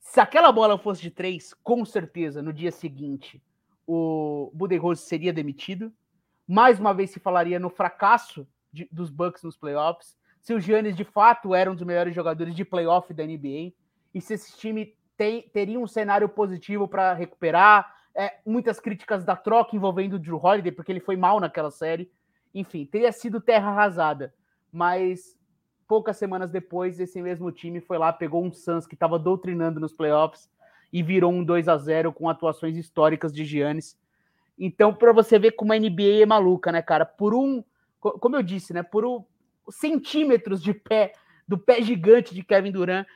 [0.00, 3.42] Se aquela bola fosse de três, com certeza, no dia seguinte,
[3.86, 5.92] o Budenholzer seria demitido.
[6.46, 10.16] Mais uma vez se falaria no fracasso de, dos Bucks nos playoffs.
[10.40, 13.72] Se o Giannis de fato era um dos melhores jogadores de playoff da NBA.
[14.14, 17.98] E se esse time tem, teria um cenário positivo para recuperar.
[18.14, 22.10] É, muitas críticas da troca envolvendo o Drew Holiday, porque ele foi mal naquela série.
[22.54, 24.32] Enfim, teria sido terra arrasada.
[24.72, 25.36] Mas
[25.86, 29.92] poucas semanas depois, esse mesmo time foi lá, pegou um Suns que estava doutrinando nos
[29.92, 30.48] playoffs
[30.92, 33.98] e virou um 2 a 0 com atuações históricas de Giannis.
[34.58, 37.04] Então, para você ver como a NBA é maluca, né, cara?
[37.04, 37.62] Por um,
[38.00, 39.24] como eu disse, né, por um,
[39.70, 41.12] centímetros de pé
[41.46, 43.06] do pé gigante de Kevin Durant,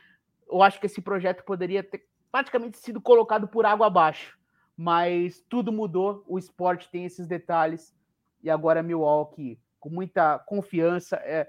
[0.49, 4.37] eu acho que esse projeto poderia ter praticamente sido colocado por água abaixo.
[4.75, 7.95] Mas tudo mudou, o esporte tem esses detalhes
[8.41, 11.47] e agora Milwaukee com muita confiança, é,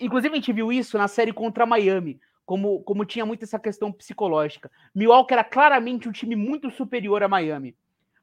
[0.00, 3.92] Inclusive, a gente viu isso na série contra Miami, como, como tinha muito essa questão
[3.92, 4.70] psicológica.
[4.94, 7.76] Milwaukee era claramente um time muito superior a Miami.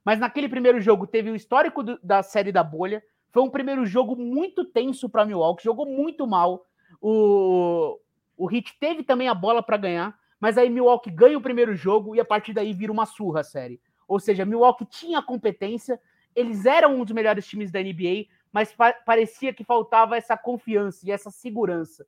[0.04, 3.04] Mas naquele primeiro jogo teve o histórico do, da série da bolha.
[3.32, 6.66] Foi um primeiro jogo muito tenso para Milwaukee, jogou muito mal.
[7.00, 8.00] O,
[8.42, 12.16] o Heat teve também a bola para ganhar, mas aí Milwaukee ganha o primeiro jogo
[12.16, 13.80] e a partir daí vira uma surra a série.
[14.08, 16.02] Ou seja, Milwaukee tinha competência,
[16.36, 21.08] eles eram um dos melhores times da NBA, mas pa parecia que faltava essa confiança
[21.08, 22.04] e essa segurança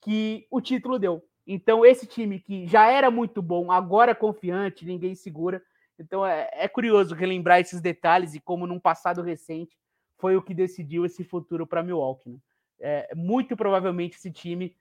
[0.00, 1.22] que o título deu.
[1.46, 5.62] Então, esse time que já era muito bom, agora é confiante, ninguém segura.
[5.98, 9.76] Então, é, é curioso relembrar esses detalhes e como num passado recente
[10.16, 12.30] foi o que decidiu esse futuro para Milwaukee.
[12.30, 12.38] Né?
[12.80, 14.74] É, muito provavelmente esse time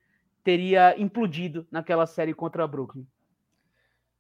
[0.45, 3.05] teria implodido naquela série contra a Brooklyn.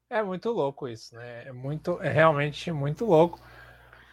[0.09, 1.43] É muito louco isso, né?
[1.45, 3.39] É muito, é realmente muito louco.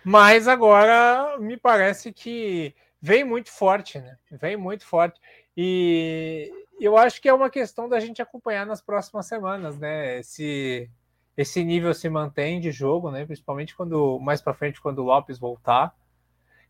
[0.05, 4.19] Mas agora me parece que vem muito forte, né?
[4.31, 5.19] Vem muito forte.
[5.57, 10.23] E eu acho que é uma questão da gente acompanhar nas próximas semanas, né?
[10.23, 10.91] Se
[11.35, 13.25] esse nível se mantém de jogo, né?
[13.25, 15.97] Principalmente quando mais para frente, quando o Lopes voltar.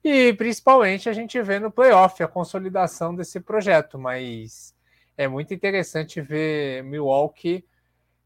[0.04, 3.98] E principalmente a gente vê no playoff a consolidação desse projeto.
[3.98, 4.71] Mas
[5.16, 7.64] é muito interessante ver Milwaukee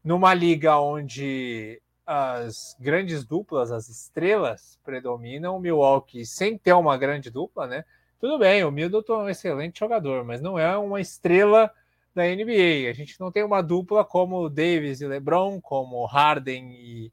[0.03, 7.67] numa liga onde as grandes duplas, as estrelas predominam, Milwaukee sem ter uma grande dupla,
[7.67, 7.83] né?
[8.19, 11.71] Tudo bem, o Middleton é um excelente jogador, mas não é uma estrela
[12.15, 12.89] da NBA.
[12.89, 17.11] A gente não tem uma dupla como Davis e LeBron, como Harden e,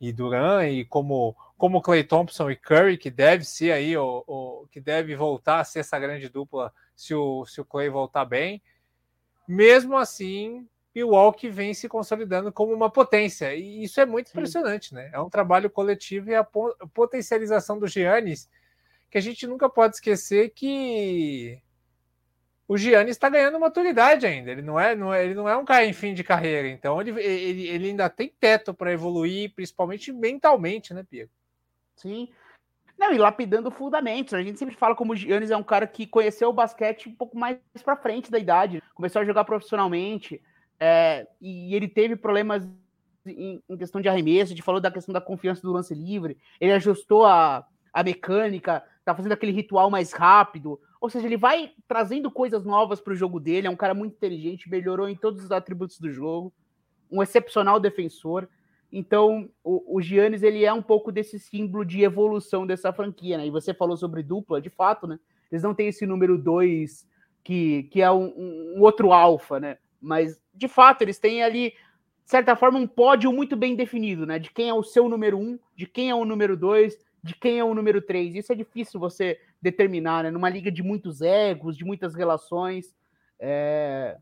[0.00, 4.80] e Duran, e como como Clay Thompson e Curry, que deve ser aí o que
[4.80, 8.62] deve voltar a ser essa grande dupla se o, se o Clay voltar bem.
[9.50, 13.52] Mesmo assim, Milwaukee vem se consolidando como uma potência.
[13.52, 15.10] E isso é muito impressionante, né?
[15.12, 16.44] É um trabalho coletivo e a
[16.94, 18.48] potencialização do Giannis,
[19.10, 21.60] que a gente nunca pode esquecer que
[22.68, 24.52] o Giannis está ganhando maturidade ainda.
[24.52, 26.68] Ele não é, não é, ele não é um cara em fim de carreira.
[26.68, 31.28] Então ele, ele, ele ainda tem teto para evoluir, principalmente mentalmente, né, Piero?
[31.96, 32.28] Sim.
[33.00, 34.34] Não, e lapidando fundamentos.
[34.34, 37.14] A gente sempre fala como o Giannis é um cara que conheceu o basquete um
[37.14, 40.38] pouco mais para frente da idade, começou a jogar profissionalmente,
[40.78, 42.68] é, e ele teve problemas
[43.24, 46.72] em, em, questão de arremesso, gente falou da questão da confiança do lance livre, ele
[46.72, 52.30] ajustou a, a mecânica, tá fazendo aquele ritual mais rápido, ou seja, ele vai trazendo
[52.30, 55.50] coisas novas para o jogo dele, é um cara muito inteligente, melhorou em todos os
[55.50, 56.52] atributos do jogo,
[57.10, 58.46] um excepcional defensor.
[58.92, 63.46] Então, o, o Giannis, ele é um pouco desse símbolo de evolução dessa franquia, né?
[63.46, 65.18] E você falou sobre dupla, de fato, né?
[65.50, 67.08] Eles não têm esse número 2
[67.44, 68.32] que, que é um,
[68.76, 69.78] um outro alfa, né?
[70.00, 74.38] Mas, de fato, eles têm ali, de certa forma, um pódio muito bem definido, né?
[74.38, 77.34] De quem é o seu número 1, um, de quem é o número 2, de
[77.34, 78.34] quem é o número 3.
[78.34, 80.30] Isso é difícil você determinar, né?
[80.30, 82.94] Numa liga de muitos egos, de muitas relações.
[83.38, 84.16] É...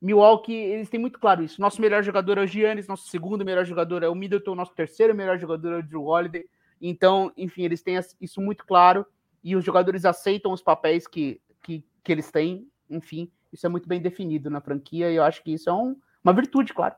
[0.00, 1.60] Milwaukee, eles têm muito claro isso.
[1.60, 5.14] Nosso melhor jogador é o Giannis, nosso segundo melhor jogador é o Middleton, nosso terceiro
[5.14, 6.46] melhor jogador é o Drew Holiday.
[6.80, 9.04] Então, enfim, eles têm isso muito claro
[9.44, 12.66] e os jogadores aceitam os papéis que, que, que eles têm.
[12.88, 15.94] Enfim, isso é muito bem definido na franquia e eu acho que isso é um,
[16.24, 16.94] uma virtude, claro.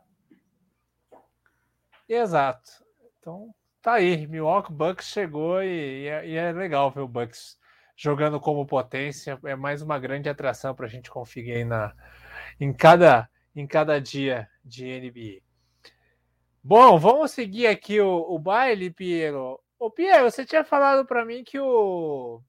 [2.09, 2.85] Exato.
[3.19, 4.27] Então, tá aí.
[4.29, 7.59] Milwaukee Bucks chegou e, e, é, e é legal ver o Bucks
[7.97, 9.39] jogando como potência.
[9.45, 11.93] É mais uma grande atração para a gente conferir aí na
[12.59, 15.43] em cada, em cada dia de NBA.
[16.63, 19.61] Bom, vamos seguir aqui o, o baile, Piero.
[19.79, 22.41] Ô, Piero, você tinha falado para mim que o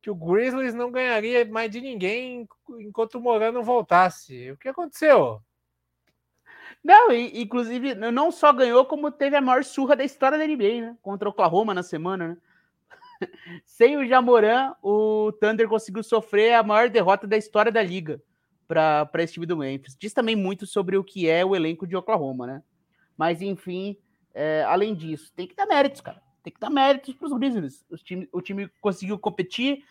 [0.00, 2.48] que o Grizzlies não ganharia mais de ninguém
[2.80, 4.50] enquanto o Moran não voltasse.
[4.50, 5.40] O que aconteceu?
[6.82, 10.96] Não, inclusive, não só ganhou, como teve a maior surra da história da NBA, né?
[11.00, 12.36] Contra o Oklahoma na semana, né?
[13.64, 18.20] Sem o Jamoran, o Thunder conseguiu sofrer a maior derrota da história da liga
[18.66, 19.96] para esse time do Memphis.
[19.98, 22.62] Diz também muito sobre o que é o elenco de Oklahoma, né?
[23.16, 23.96] Mas, enfim,
[24.34, 26.20] é, além disso, tem que dar méritos, cara.
[26.42, 27.84] Tem que dar méritos para os Grizzlies.
[27.90, 29.84] O time, o time conseguiu competir.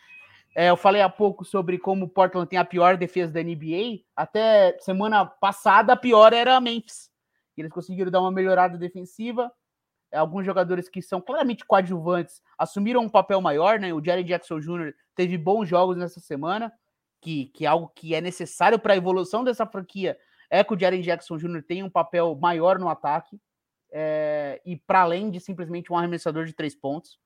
[0.55, 4.01] É, eu falei há pouco sobre como o Portland tem a pior defesa da NBA.
[4.15, 7.09] Até semana passada, a pior era a Memphis.
[7.57, 9.51] Eles conseguiram dar uma melhorada defensiva.
[10.11, 13.93] É, alguns jogadores que são claramente coadjuvantes assumiram um papel maior, né?
[13.93, 14.93] O Jerry Jackson Jr.
[15.15, 16.71] teve bons jogos nessa semana
[17.21, 20.17] que, que é algo que é necessário para a evolução dessa franquia
[20.49, 21.63] é que o Jaren Jackson Jr.
[21.63, 23.39] tenha um papel maior no ataque
[23.91, 27.17] é, e para além de simplesmente um arremessador de três pontos.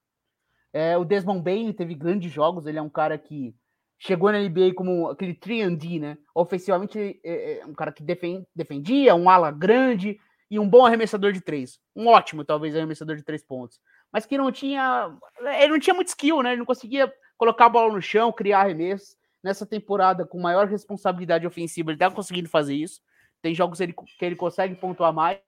[0.72, 3.56] É, o Desmond Bain teve grandes jogos, ele é um cara que
[3.98, 6.18] chegou na NBA como aquele 3D, né?
[6.36, 10.20] Ofensivamente, é, é um cara que defend, defendia, um ala grande
[10.52, 11.80] e um bom arremessador de três.
[11.96, 13.80] Um ótimo, talvez, arremessador de três pontos.
[14.12, 15.18] Mas que não tinha.
[15.60, 16.52] Ele não tinha muito skill, né?
[16.52, 21.46] Ele não conseguia colocar a bola no chão, criar arremessos nessa temporada com maior responsabilidade
[21.46, 23.00] ofensiva, ele tá conseguindo fazer isso.
[23.44, 25.40] Tem jogos ele, que ele consegue pontuar mais.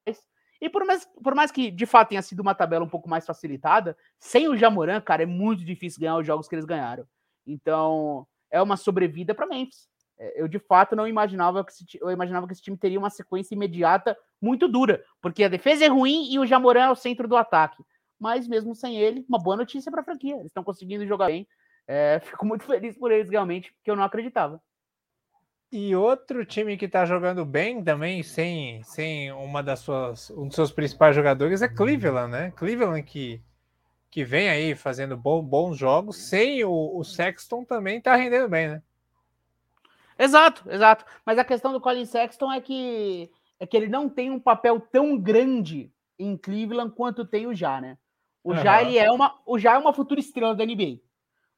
[0.62, 3.26] E por mais, por mais que de fato tenha sido uma tabela um pouco mais
[3.26, 7.08] facilitada, sem o Jamoran, cara, é muito difícil ganhar os jogos que eles ganharam.
[7.46, 9.90] Então, é uma sobrevida para Memphis.
[10.20, 13.10] É, eu de fato não imaginava que esse, eu imaginava que esse time teria uma
[13.10, 17.28] sequência imediata muito dura, porque a defesa é ruim e o Jamoran é o centro
[17.28, 17.84] do ataque.
[18.20, 20.36] Mas mesmo sem ele, uma boa notícia para a franquia.
[20.36, 21.48] Eles estão conseguindo jogar bem.
[21.88, 24.62] É, fico muito feliz por eles, realmente, porque eu não acreditava.
[25.72, 30.56] E outro time que está jogando bem também, sem, sem uma das suas, um dos
[30.56, 32.52] seus principais jogadores, é Cleveland, né?
[32.52, 33.42] Cleveland que,
[34.10, 38.70] que vem aí fazendo bom, bons jogos, sem o, o Sexton também está rendendo bem,
[38.70, 38.82] né?
[40.18, 41.06] Exato, exato.
[41.26, 44.80] Mas a questão do Colin Sexton é que, é que ele não tem um papel
[44.80, 47.98] tão grande em Cleveland quanto tem o Já, né?
[48.44, 48.58] O uhum.
[48.58, 51.00] Já ele é uma, o Já é uma futura estrela da NBA.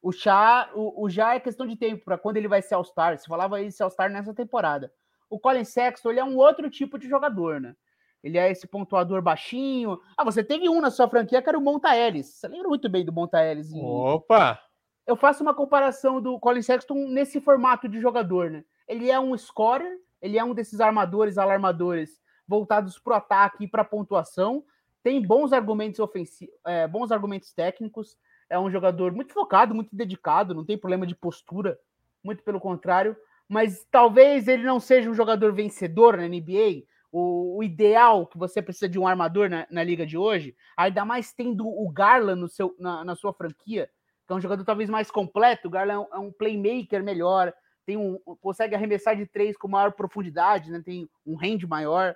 [0.01, 3.17] O chá, o, o já é questão de tempo para quando ele vai ser All-Star.
[3.17, 4.91] Se falava ele ser All-Star nessa temporada.
[5.29, 7.75] O Colin Sexton, ele é um outro tipo de jogador, né?
[8.23, 9.99] Ele é esse pontuador baixinho.
[10.17, 12.27] Ah, você teve um na sua franquia que era o Monta Ellis.
[12.27, 13.71] Você lembra muito bem do Monta Ellis?
[13.73, 14.59] Opa!
[15.05, 18.63] Eu faço uma comparação do Colin Sexton nesse formato de jogador, né?
[18.88, 23.67] Ele é um scorer, ele é um desses armadores, alarmadores voltados para o ataque e
[23.67, 24.63] para pontuação.
[25.01, 28.17] Tem bons argumentos ofensivos, é, bons argumentos técnicos
[28.49, 31.79] é um jogador muito focado, muito dedicado, não tem problema de postura,
[32.23, 33.15] muito pelo contrário,
[33.47, 36.83] mas talvez ele não seja um jogador vencedor na NBA.
[37.12, 41.03] O, o ideal que você precisa de um armador na, na, liga de hoje, ainda
[41.03, 43.89] mais tendo o Garland no seu, na, na sua franquia,
[44.27, 45.67] que é um jogador talvez mais completo.
[45.67, 47.52] O Garland é um, é um playmaker melhor,
[47.83, 50.81] tem um, consegue arremessar de três com maior profundidade, né?
[50.85, 52.15] tem um range maior.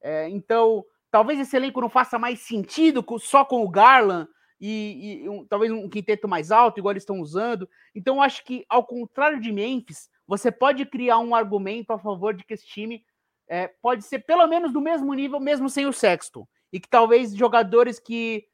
[0.00, 4.26] É, então, talvez esse elenco não faça mais sentido só com o Garland
[4.64, 7.68] e, e um, talvez um quinteto mais alto, igual eles estão usando.
[7.92, 12.44] Então, acho que, ao contrário de Memphis, você pode criar um argumento a favor de
[12.44, 13.04] que esse time
[13.48, 16.46] é, pode ser pelo menos do mesmo nível, mesmo sem o Sexton.
[16.72, 18.46] E que talvez jogadores que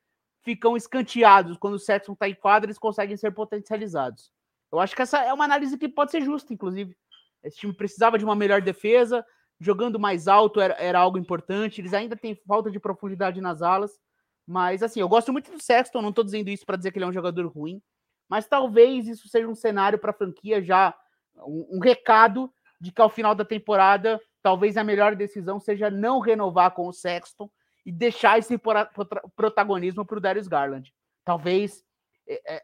[0.43, 1.59] ficam escanteados.
[1.59, 4.33] Quando o Sexton está em quadra, eles conseguem ser potencializados.
[4.73, 6.97] Eu acho que essa é uma análise que pode ser justa, inclusive.
[7.45, 9.25] Esse time precisava de uma melhor defesa,
[9.61, 11.83] jogando mais alto era, era algo importante.
[11.83, 14.01] Eles ainda têm falta de profundidade nas alas.
[14.49, 17.05] Mas, assim, eu gosto muito do Sexton, não estou dizendo isso para dizer que ele
[17.05, 17.83] é um jogador ruim,
[18.27, 20.97] mas talvez isso seja um cenário para a franquia já,
[21.37, 26.19] um, um, recado de que ao final da temporada, talvez a melhor decisão seja não
[26.19, 27.51] renovar com o Sexton
[27.85, 28.59] e deixar esse
[29.37, 30.95] protagonismo para o Darius Garland.
[31.27, 31.85] Talvez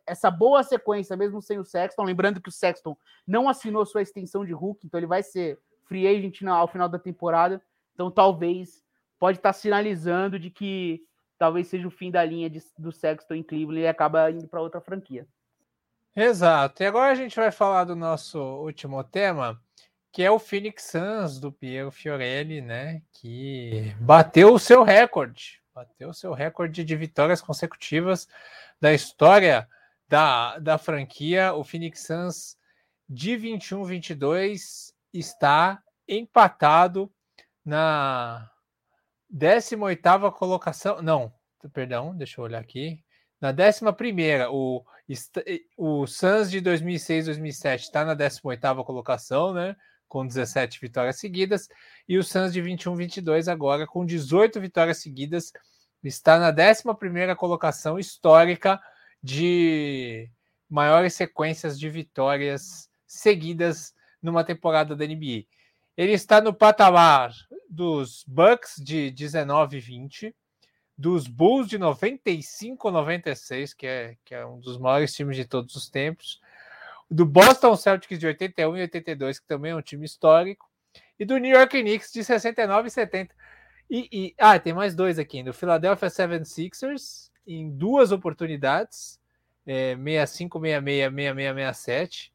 [0.07, 4.43] essa boa sequência, mesmo sem o Sexton, lembrando que o Sexton não assinou sua extensão
[4.43, 7.61] de Hulk, então ele vai ser free agent ao final da temporada,
[7.93, 8.83] então talvez
[9.19, 11.03] pode estar tá sinalizando de que
[11.45, 14.63] talvez seja o fim da linha de, do Sexton em Cleveland e acaba indo para
[14.63, 15.27] outra franquia.
[16.17, 16.83] Exato.
[16.83, 19.61] E agora a gente vai falar do nosso último tema,
[20.11, 23.03] que é o Phoenix Suns do Piero Fiorelli, né?
[23.13, 28.27] Que bateu o seu recorde, bateu o seu recorde de vitórias consecutivas
[28.81, 29.69] da história
[30.09, 31.53] da, da franquia.
[31.53, 32.57] O Phoenix Suns
[33.07, 37.13] de 21-22 está empatado
[37.63, 38.51] na
[39.35, 41.03] 18 colocação.
[41.03, 41.33] Não,
[41.73, 43.03] perdão, deixa eu olhar aqui.
[43.41, 43.83] Na 11,
[44.49, 44.85] o,
[45.77, 49.75] o Suns de 2006, 2007 está na 18 colocação, né?
[50.07, 51.69] Com 17 vitórias seguidas.
[52.09, 55.53] E o Suns de 21, 22 agora com 18 vitórias seguidas
[56.05, 58.81] está na 11 colocação histórica
[59.21, 60.31] de
[60.71, 65.45] maiores sequências de vitórias seguidas numa temporada da NBA.
[65.97, 67.33] Ele está no patamar
[67.69, 70.35] dos Bucks de 19 e 20,
[70.97, 75.75] dos Bulls de 95 96, que é, que é um dos maiores times de todos
[75.75, 76.41] os tempos,
[77.11, 80.71] do Boston Celtics de 81 e 82, que também é um time histórico,
[81.19, 83.35] e do New York Knicks de 69 e 70.
[83.91, 89.21] E, e ah, tem mais dois aqui, do Philadelphia 76ers, em duas oportunidades,
[89.67, 92.35] é, 65, 66, 66, 67.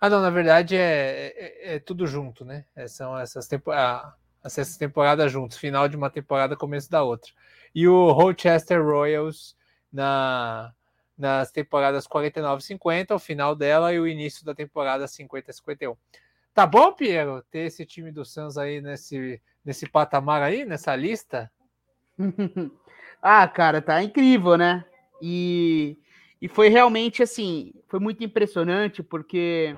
[0.00, 2.64] Ah, não, na verdade é, é, é tudo junto, né?
[2.74, 4.12] É, são essas temporadas
[4.44, 7.32] essa temporada juntos, final de uma temporada, começo da outra.
[7.74, 9.56] E o Rochester Royals
[9.92, 10.72] na,
[11.16, 15.96] nas temporadas 49 50, o final dela, e o início da temporada 50 51.
[16.54, 21.50] Tá bom, Piero, ter esse time do Suns aí nesse, nesse patamar aí, nessa lista?
[23.22, 24.84] ah, cara, tá incrível, né?
[25.20, 25.96] E,
[26.40, 29.76] e foi realmente assim, foi muito impressionante, porque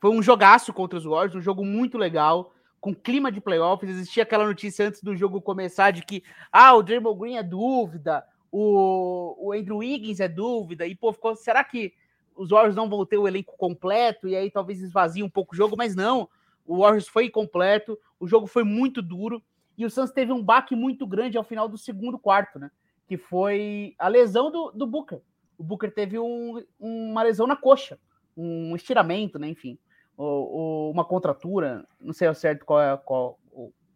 [0.00, 3.90] foi um jogaço contra os Warriors, um jogo muito legal com clima de playoffs.
[3.90, 8.24] Existia aquela notícia antes do jogo começar de que ah, o Draymond Green é dúvida,
[8.50, 11.92] o, o Andrew Wiggins é dúvida, e pô, ficou, será que
[12.34, 15.56] os Warriors não vão ter o elenco completo e aí talvez esvazie um pouco o
[15.56, 16.28] jogo, mas não.
[16.66, 19.42] O Warriors foi completo, o jogo foi muito duro
[19.76, 22.70] e o Suns teve um baque muito grande ao final do segundo quarto, né?
[23.06, 25.20] Que foi a lesão do, do Booker.
[25.58, 27.98] O Booker teve um, uma lesão na coxa,
[28.36, 29.48] um estiramento, né?
[29.48, 29.78] Enfim
[30.20, 33.38] ou, ou uma contratura, não sei ao certo qual, é, qual,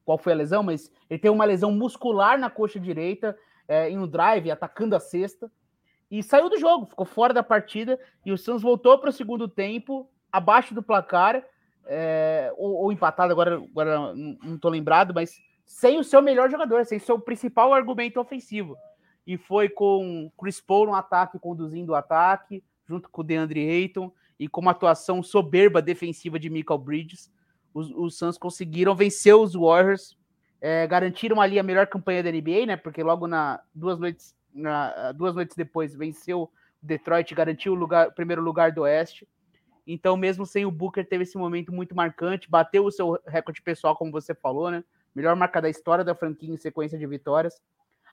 [0.05, 3.37] qual foi a lesão, mas ele tem uma lesão muscular na coxa direita,
[3.69, 5.51] é, em um drive, atacando a cesta,
[6.11, 9.47] e saiu do jogo, ficou fora da partida, e o Suns voltou para o segundo
[9.47, 11.45] tempo, abaixo do placar,
[11.87, 16.87] é, ou, ou, empatado, agora, agora não estou lembrado, mas sem o seu melhor jogador,
[16.87, 18.77] sem o seu principal argumento ofensivo.
[19.27, 24.11] E foi com Chris Paul no ataque, conduzindo o ataque, junto com o DeAndre Ayton,
[24.39, 27.31] e com uma atuação soberba defensiva de Michael Bridges,
[27.73, 30.17] os, os Suns conseguiram vencer os Warriors,
[30.61, 32.77] é, garantiram ali a melhor campanha da NBA, né?
[32.77, 38.13] Porque logo na duas noites, na, duas noites depois venceu o Detroit, garantiu o lugar,
[38.13, 39.29] primeiro lugar do Oeste.
[39.87, 43.95] Então, mesmo sem o Booker, teve esse momento muito marcante, bateu o seu recorde pessoal,
[43.95, 44.83] como você falou, né?
[45.15, 47.61] Melhor marca da história da franquia em sequência de vitórias.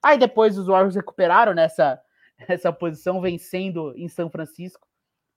[0.04, 2.02] Aí depois os Warriors recuperaram nessa
[2.48, 4.88] essa posição, vencendo em São Francisco.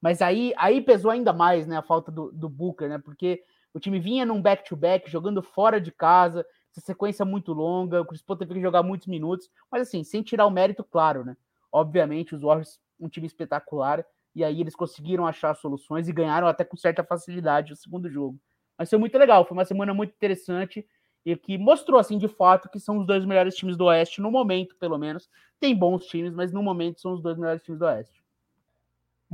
[0.00, 2.98] Mas aí, aí pesou ainda mais, né, a falta do, do Booker, né?
[2.98, 3.42] Porque
[3.72, 8.04] o time vinha num back-to-back, -back, jogando fora de casa, essa sequência muito longa, o
[8.04, 11.36] Chris Paul teve que jogar muitos minutos, mas assim, sem tirar o mérito, claro, né?
[11.72, 16.64] Obviamente, os Warriors, um time espetacular, e aí eles conseguiram achar soluções e ganharam até
[16.64, 18.38] com certa facilidade o segundo jogo.
[18.76, 20.84] Mas foi muito legal, foi uma semana muito interessante
[21.24, 24.30] e que mostrou, assim, de fato, que são os dois melhores times do Oeste, no
[24.30, 25.30] momento, pelo menos.
[25.58, 28.23] Tem bons times, mas no momento são os dois melhores times do Oeste.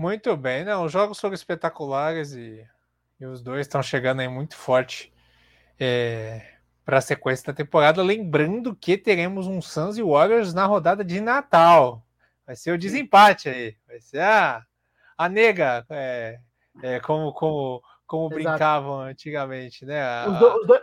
[0.01, 2.67] Muito bem, não, os jogos foram espetaculares e,
[3.21, 5.13] e os dois estão chegando aí muito forte
[5.79, 6.41] é,
[6.87, 8.03] para a sequência da temporada.
[8.03, 12.03] Lembrando que teremos um Suns e Warriors na rodada de Natal.
[12.47, 14.65] Vai ser o desempate aí, vai ser a,
[15.19, 16.41] a nega, é,
[16.83, 20.01] é, como, como, como brincavam antigamente, né?
[20.03, 20.83] A, os do, os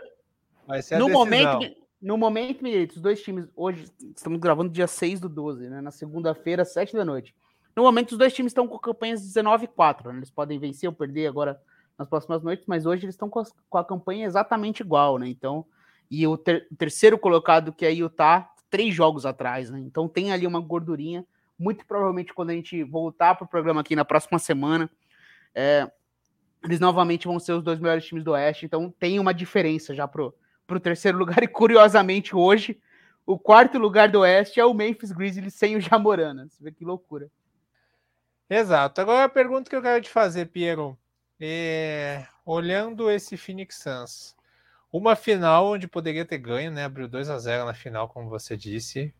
[0.64, 2.62] vai ser no momento, No momento,
[2.94, 5.80] os dois times, hoje estamos gravando dia 6 do 12, né?
[5.80, 7.34] Na segunda-feira, 7 da noite.
[7.78, 10.10] No momento, os dois times estão com campanhas 19 e 4.
[10.10, 10.18] Né?
[10.18, 11.62] Eles podem vencer ou perder agora
[11.96, 15.28] nas próximas noites, mas hoje eles estão com, com, a campanha exatamente igual, né?
[15.28, 15.64] Então,
[16.10, 19.78] e o, ter, terceiro colocado, que é Utah, três jogos atrás, né?
[19.78, 21.24] Então tem ali uma gordurinha.
[21.56, 24.90] Muito provavelmente, quando a gente voltar para o programa aqui na próxima semana,
[25.54, 25.88] é,
[26.64, 28.66] eles novamente vão ser os dois melhores times do Oeste.
[28.66, 30.34] Então tem uma diferença já pro
[30.68, 32.80] o terceiro lugar, e curiosamente hoje,
[33.24, 36.48] o quarto lugar do Oeste é o Memphis Grizzlies sem o Jamorana.
[36.48, 37.30] Você vê que loucura.
[38.48, 39.00] Exato.
[39.00, 40.98] Agora a pergunta que eu quero te fazer, Piero,
[41.40, 44.36] é, olhando esse Phoenix Suns,
[44.92, 46.84] uma final onde poderia ter ganho, né?
[46.84, 49.14] Abriu 2 a 0 na final, como você disse.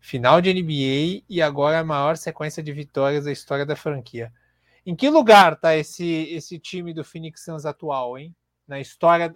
[0.00, 4.32] Final de NBA e agora a maior sequência de vitórias da história da franquia.
[4.86, 8.34] Em que lugar tá esse, esse time do Phoenix Suns atual, hein?
[8.70, 9.34] na história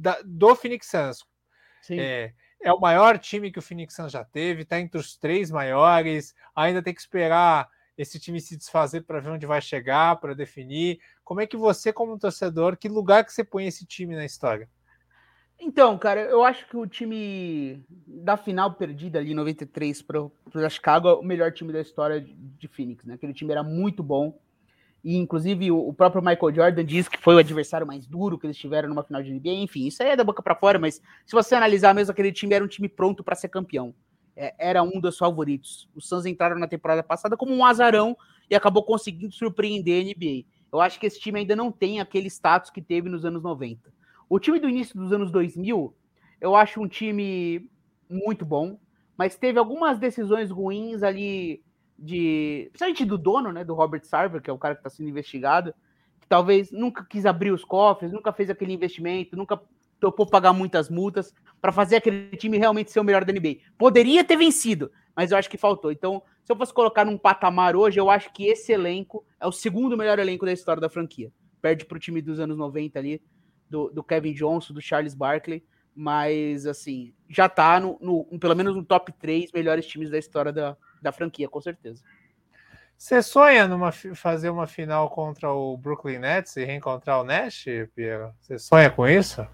[0.00, 1.22] da, do Phoenix Suns.
[1.90, 2.32] É,
[2.62, 6.34] é, o maior time que o Phoenix Suns já teve, está entre os três maiores,
[6.56, 10.98] ainda tem que esperar esse time se desfazer para ver onde vai chegar, para definir.
[11.24, 14.68] Como é que você, como torcedor, que lugar que você põe esse time na história?
[15.58, 21.14] Então, cara, eu acho que o time da final perdida ali, 93 para Chicago, é
[21.14, 23.14] o melhor time da história de Phoenix, né?
[23.14, 24.38] Aquele time era muito bom
[25.02, 28.56] e inclusive o, próprio Michael Jordan diz que foi o adversário mais duro que eles
[28.56, 29.62] tiveram numa final de NBA.
[29.62, 32.54] Enfim, isso aí é da boca para fora, mas se você analisar mesmo aquele time,
[32.54, 33.94] era um time pronto para ser campeão.
[34.36, 35.88] É, era um dos favoritos.
[35.94, 38.16] Os Suns entraram na temporada passada como um azarão
[38.48, 40.46] e acabou conseguindo surpreender a NBA.
[40.72, 43.92] Eu acho que esse time ainda não tem aquele status que teve nos anos 90.
[44.28, 45.94] O time do início dos anos 2000,
[46.40, 47.68] eu acho um time
[48.08, 48.78] muito bom,
[49.16, 51.62] mas teve algumas decisões ruins ali
[51.98, 52.68] de.
[52.70, 53.64] Principalmente do dono, né?
[53.64, 55.74] Do Robert Sarver, que é o cara que está sendo investigado,
[56.20, 59.60] que talvez nunca quis abrir os cofres, nunca fez aquele investimento, nunca
[60.00, 63.58] topou pagar muitas multas para fazer aquele time realmente ser o melhor da NBA.
[63.76, 65.92] Poderia ter vencido, mas eu acho que faltou.
[65.92, 69.52] Então, se eu fosse colocar num patamar hoje, eu acho que esse elenco é o
[69.52, 71.30] segundo melhor elenco da história da franquia.
[71.60, 73.22] Perde para o time dos anos 90 ali,
[73.68, 75.62] do, do, Kevin Johnson, do Charles Barkley,
[75.94, 80.52] mas assim, já está no, no, pelo menos no top 3 melhores times da história
[80.52, 82.02] da, da franquia, com certeza.
[82.96, 88.34] Você sonha numa fazer uma final contra o Brooklyn Nets e reencontrar o Nash, Piero?
[88.40, 89.46] Você sonha com isso?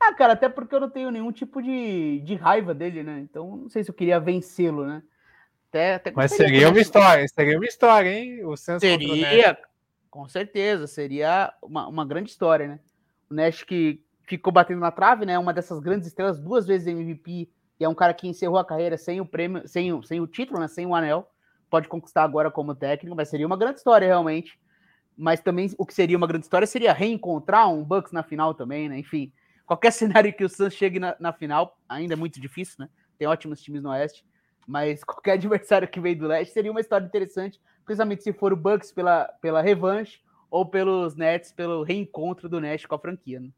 [0.00, 3.20] Ah, cara, até porque eu não tenho nenhum tipo de, de raiva dele, né?
[3.20, 5.02] Então não sei se eu queria vencê-lo, né?
[5.68, 8.44] Até, até Mas seria uma história, seria uma história, hein?
[8.44, 9.58] O Suns seria,
[10.10, 12.80] com certeza, seria uma, uma grande história, né?
[13.30, 15.38] O Nash que ficou batendo na trave, né?
[15.38, 17.48] Uma dessas grandes estrelas, duas vezes MVP
[17.80, 20.26] e é um cara que encerrou a carreira sem o prêmio, sem o, sem o
[20.26, 21.26] título, né, sem o anel,
[21.70, 24.60] pode conquistar agora como técnico, mas seria uma grande história realmente.
[25.16, 28.88] Mas também o que seria uma grande história seria reencontrar um Bucks na final também,
[28.88, 28.98] né?
[28.98, 29.32] Enfim,
[29.70, 32.88] qualquer cenário que o Suns chegue na, na final, ainda é muito difícil, né?
[33.16, 34.24] Tem ótimos times no Oeste,
[34.66, 38.56] mas qualquer adversário que veio do Leste seria uma história interessante, principalmente se for o
[38.56, 43.38] Bucks pela, pela revanche ou pelos Nets pelo reencontro do Nash com a franquia.
[43.38, 43.50] Né?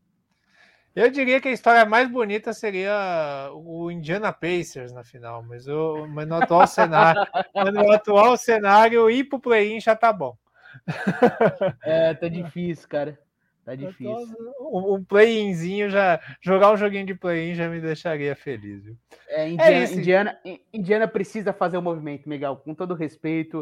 [0.94, 6.06] Eu diria que a história mais bonita seria o Indiana Pacers na final, mas, o,
[6.06, 7.22] mas no atual cenário,
[7.72, 10.36] no atual cenário, ir pro play-in já tá bom.
[11.82, 13.18] É, tá difícil, cara.
[13.64, 14.26] Tá difícil.
[14.60, 16.20] Um, um play-inzinho já.
[16.40, 18.96] Jogar um joguinho de play-in já me deixaria feliz, viu?
[19.28, 20.40] É, Indiana, é Indiana,
[20.72, 23.58] Indiana, precisa fazer o um movimento, Miguel, com todo respeito.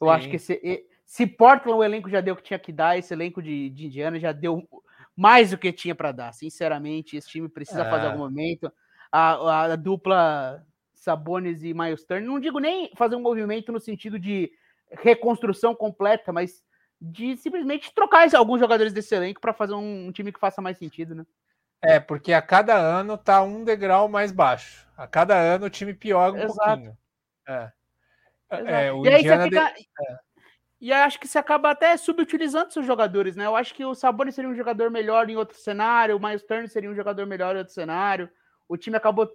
[0.00, 0.14] Eu Sim.
[0.14, 3.12] acho que se, se Portland o elenco já deu o que tinha que dar, esse
[3.12, 4.66] elenco de, de Indiana já deu
[5.14, 6.32] mais do que tinha para dar.
[6.32, 7.90] Sinceramente, esse time precisa é.
[7.90, 8.72] fazer algum momento.
[9.10, 14.18] A, a, dupla Sabonis e Miles Turner, não digo nem fazer um movimento no sentido
[14.18, 14.50] de
[14.90, 16.62] reconstrução completa, mas
[17.04, 20.78] de simplesmente trocar alguns jogadores desse elenco para fazer um, um, time que faça mais
[20.78, 21.26] sentido, né?
[21.82, 24.86] É, porque a cada ano tá um degrau mais baixo.
[24.96, 26.64] A cada ano o time piora um Exato.
[26.64, 26.98] pouquinho.
[27.48, 27.72] É.
[28.50, 29.72] É, o e aí você fica...
[29.72, 29.80] de...
[29.80, 30.18] é.
[30.80, 33.46] E acho que você acaba até subutilizando seus jogadores, né?
[33.46, 36.68] Eu acho que o Sabonis seria um jogador melhor em outro cenário, o Miles Turner
[36.68, 38.28] seria um jogador melhor em outro cenário.
[38.68, 39.28] O time acabou,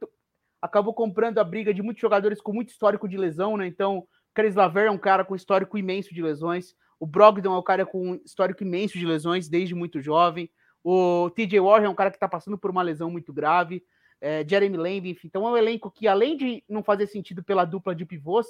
[0.61, 3.67] acabou comprando a briga de muitos jogadores com muito histórico de lesão, né?
[3.67, 6.75] Então, Chris Laver é um cara com histórico imenso de lesões.
[6.99, 10.49] O Brogdon é um cara com histórico imenso de lesões desde muito jovem.
[10.83, 13.83] O TJ Warren é um cara que está passando por uma lesão muito grave.
[14.19, 15.27] É, Jeremy Lamb, enfim.
[15.27, 18.47] Então é um elenco que, além de não fazer sentido pela dupla de pivôs,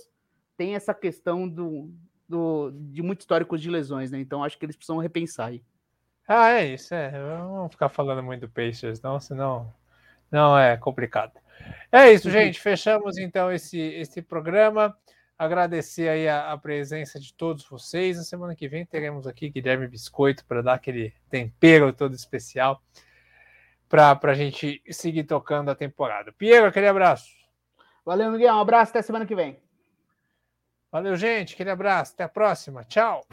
[0.56, 1.91] tem essa questão do,
[2.28, 4.20] do, de muitos históricos de lesões, né?
[4.20, 5.64] Então acho que eles precisam repensar aí.
[6.28, 7.12] Ah, é isso, é.
[7.12, 9.74] Vamos ficar falando muito do Pacers, não, senão
[10.32, 11.34] não é complicado.
[11.91, 12.60] É isso, gente.
[12.60, 14.95] Fechamos então esse, esse programa.
[15.38, 18.18] Agradecer aí a, a, presença de todos vocês.
[18.18, 22.82] Na semana que vem teremos aqui Guilherme Biscoito para dar aquele tempero todo especial.
[23.88, 26.32] para a gente seguir tocando a temporada.
[26.32, 27.30] Piero, aquele abraço.
[28.04, 28.56] Valeu, Miguel.
[28.56, 29.60] Um abraço, até semana que vem.
[30.92, 31.54] Valeu, gente.
[31.54, 32.14] Aquele abraço.
[32.14, 32.84] Até a próxima.
[32.86, 33.26] Tchau.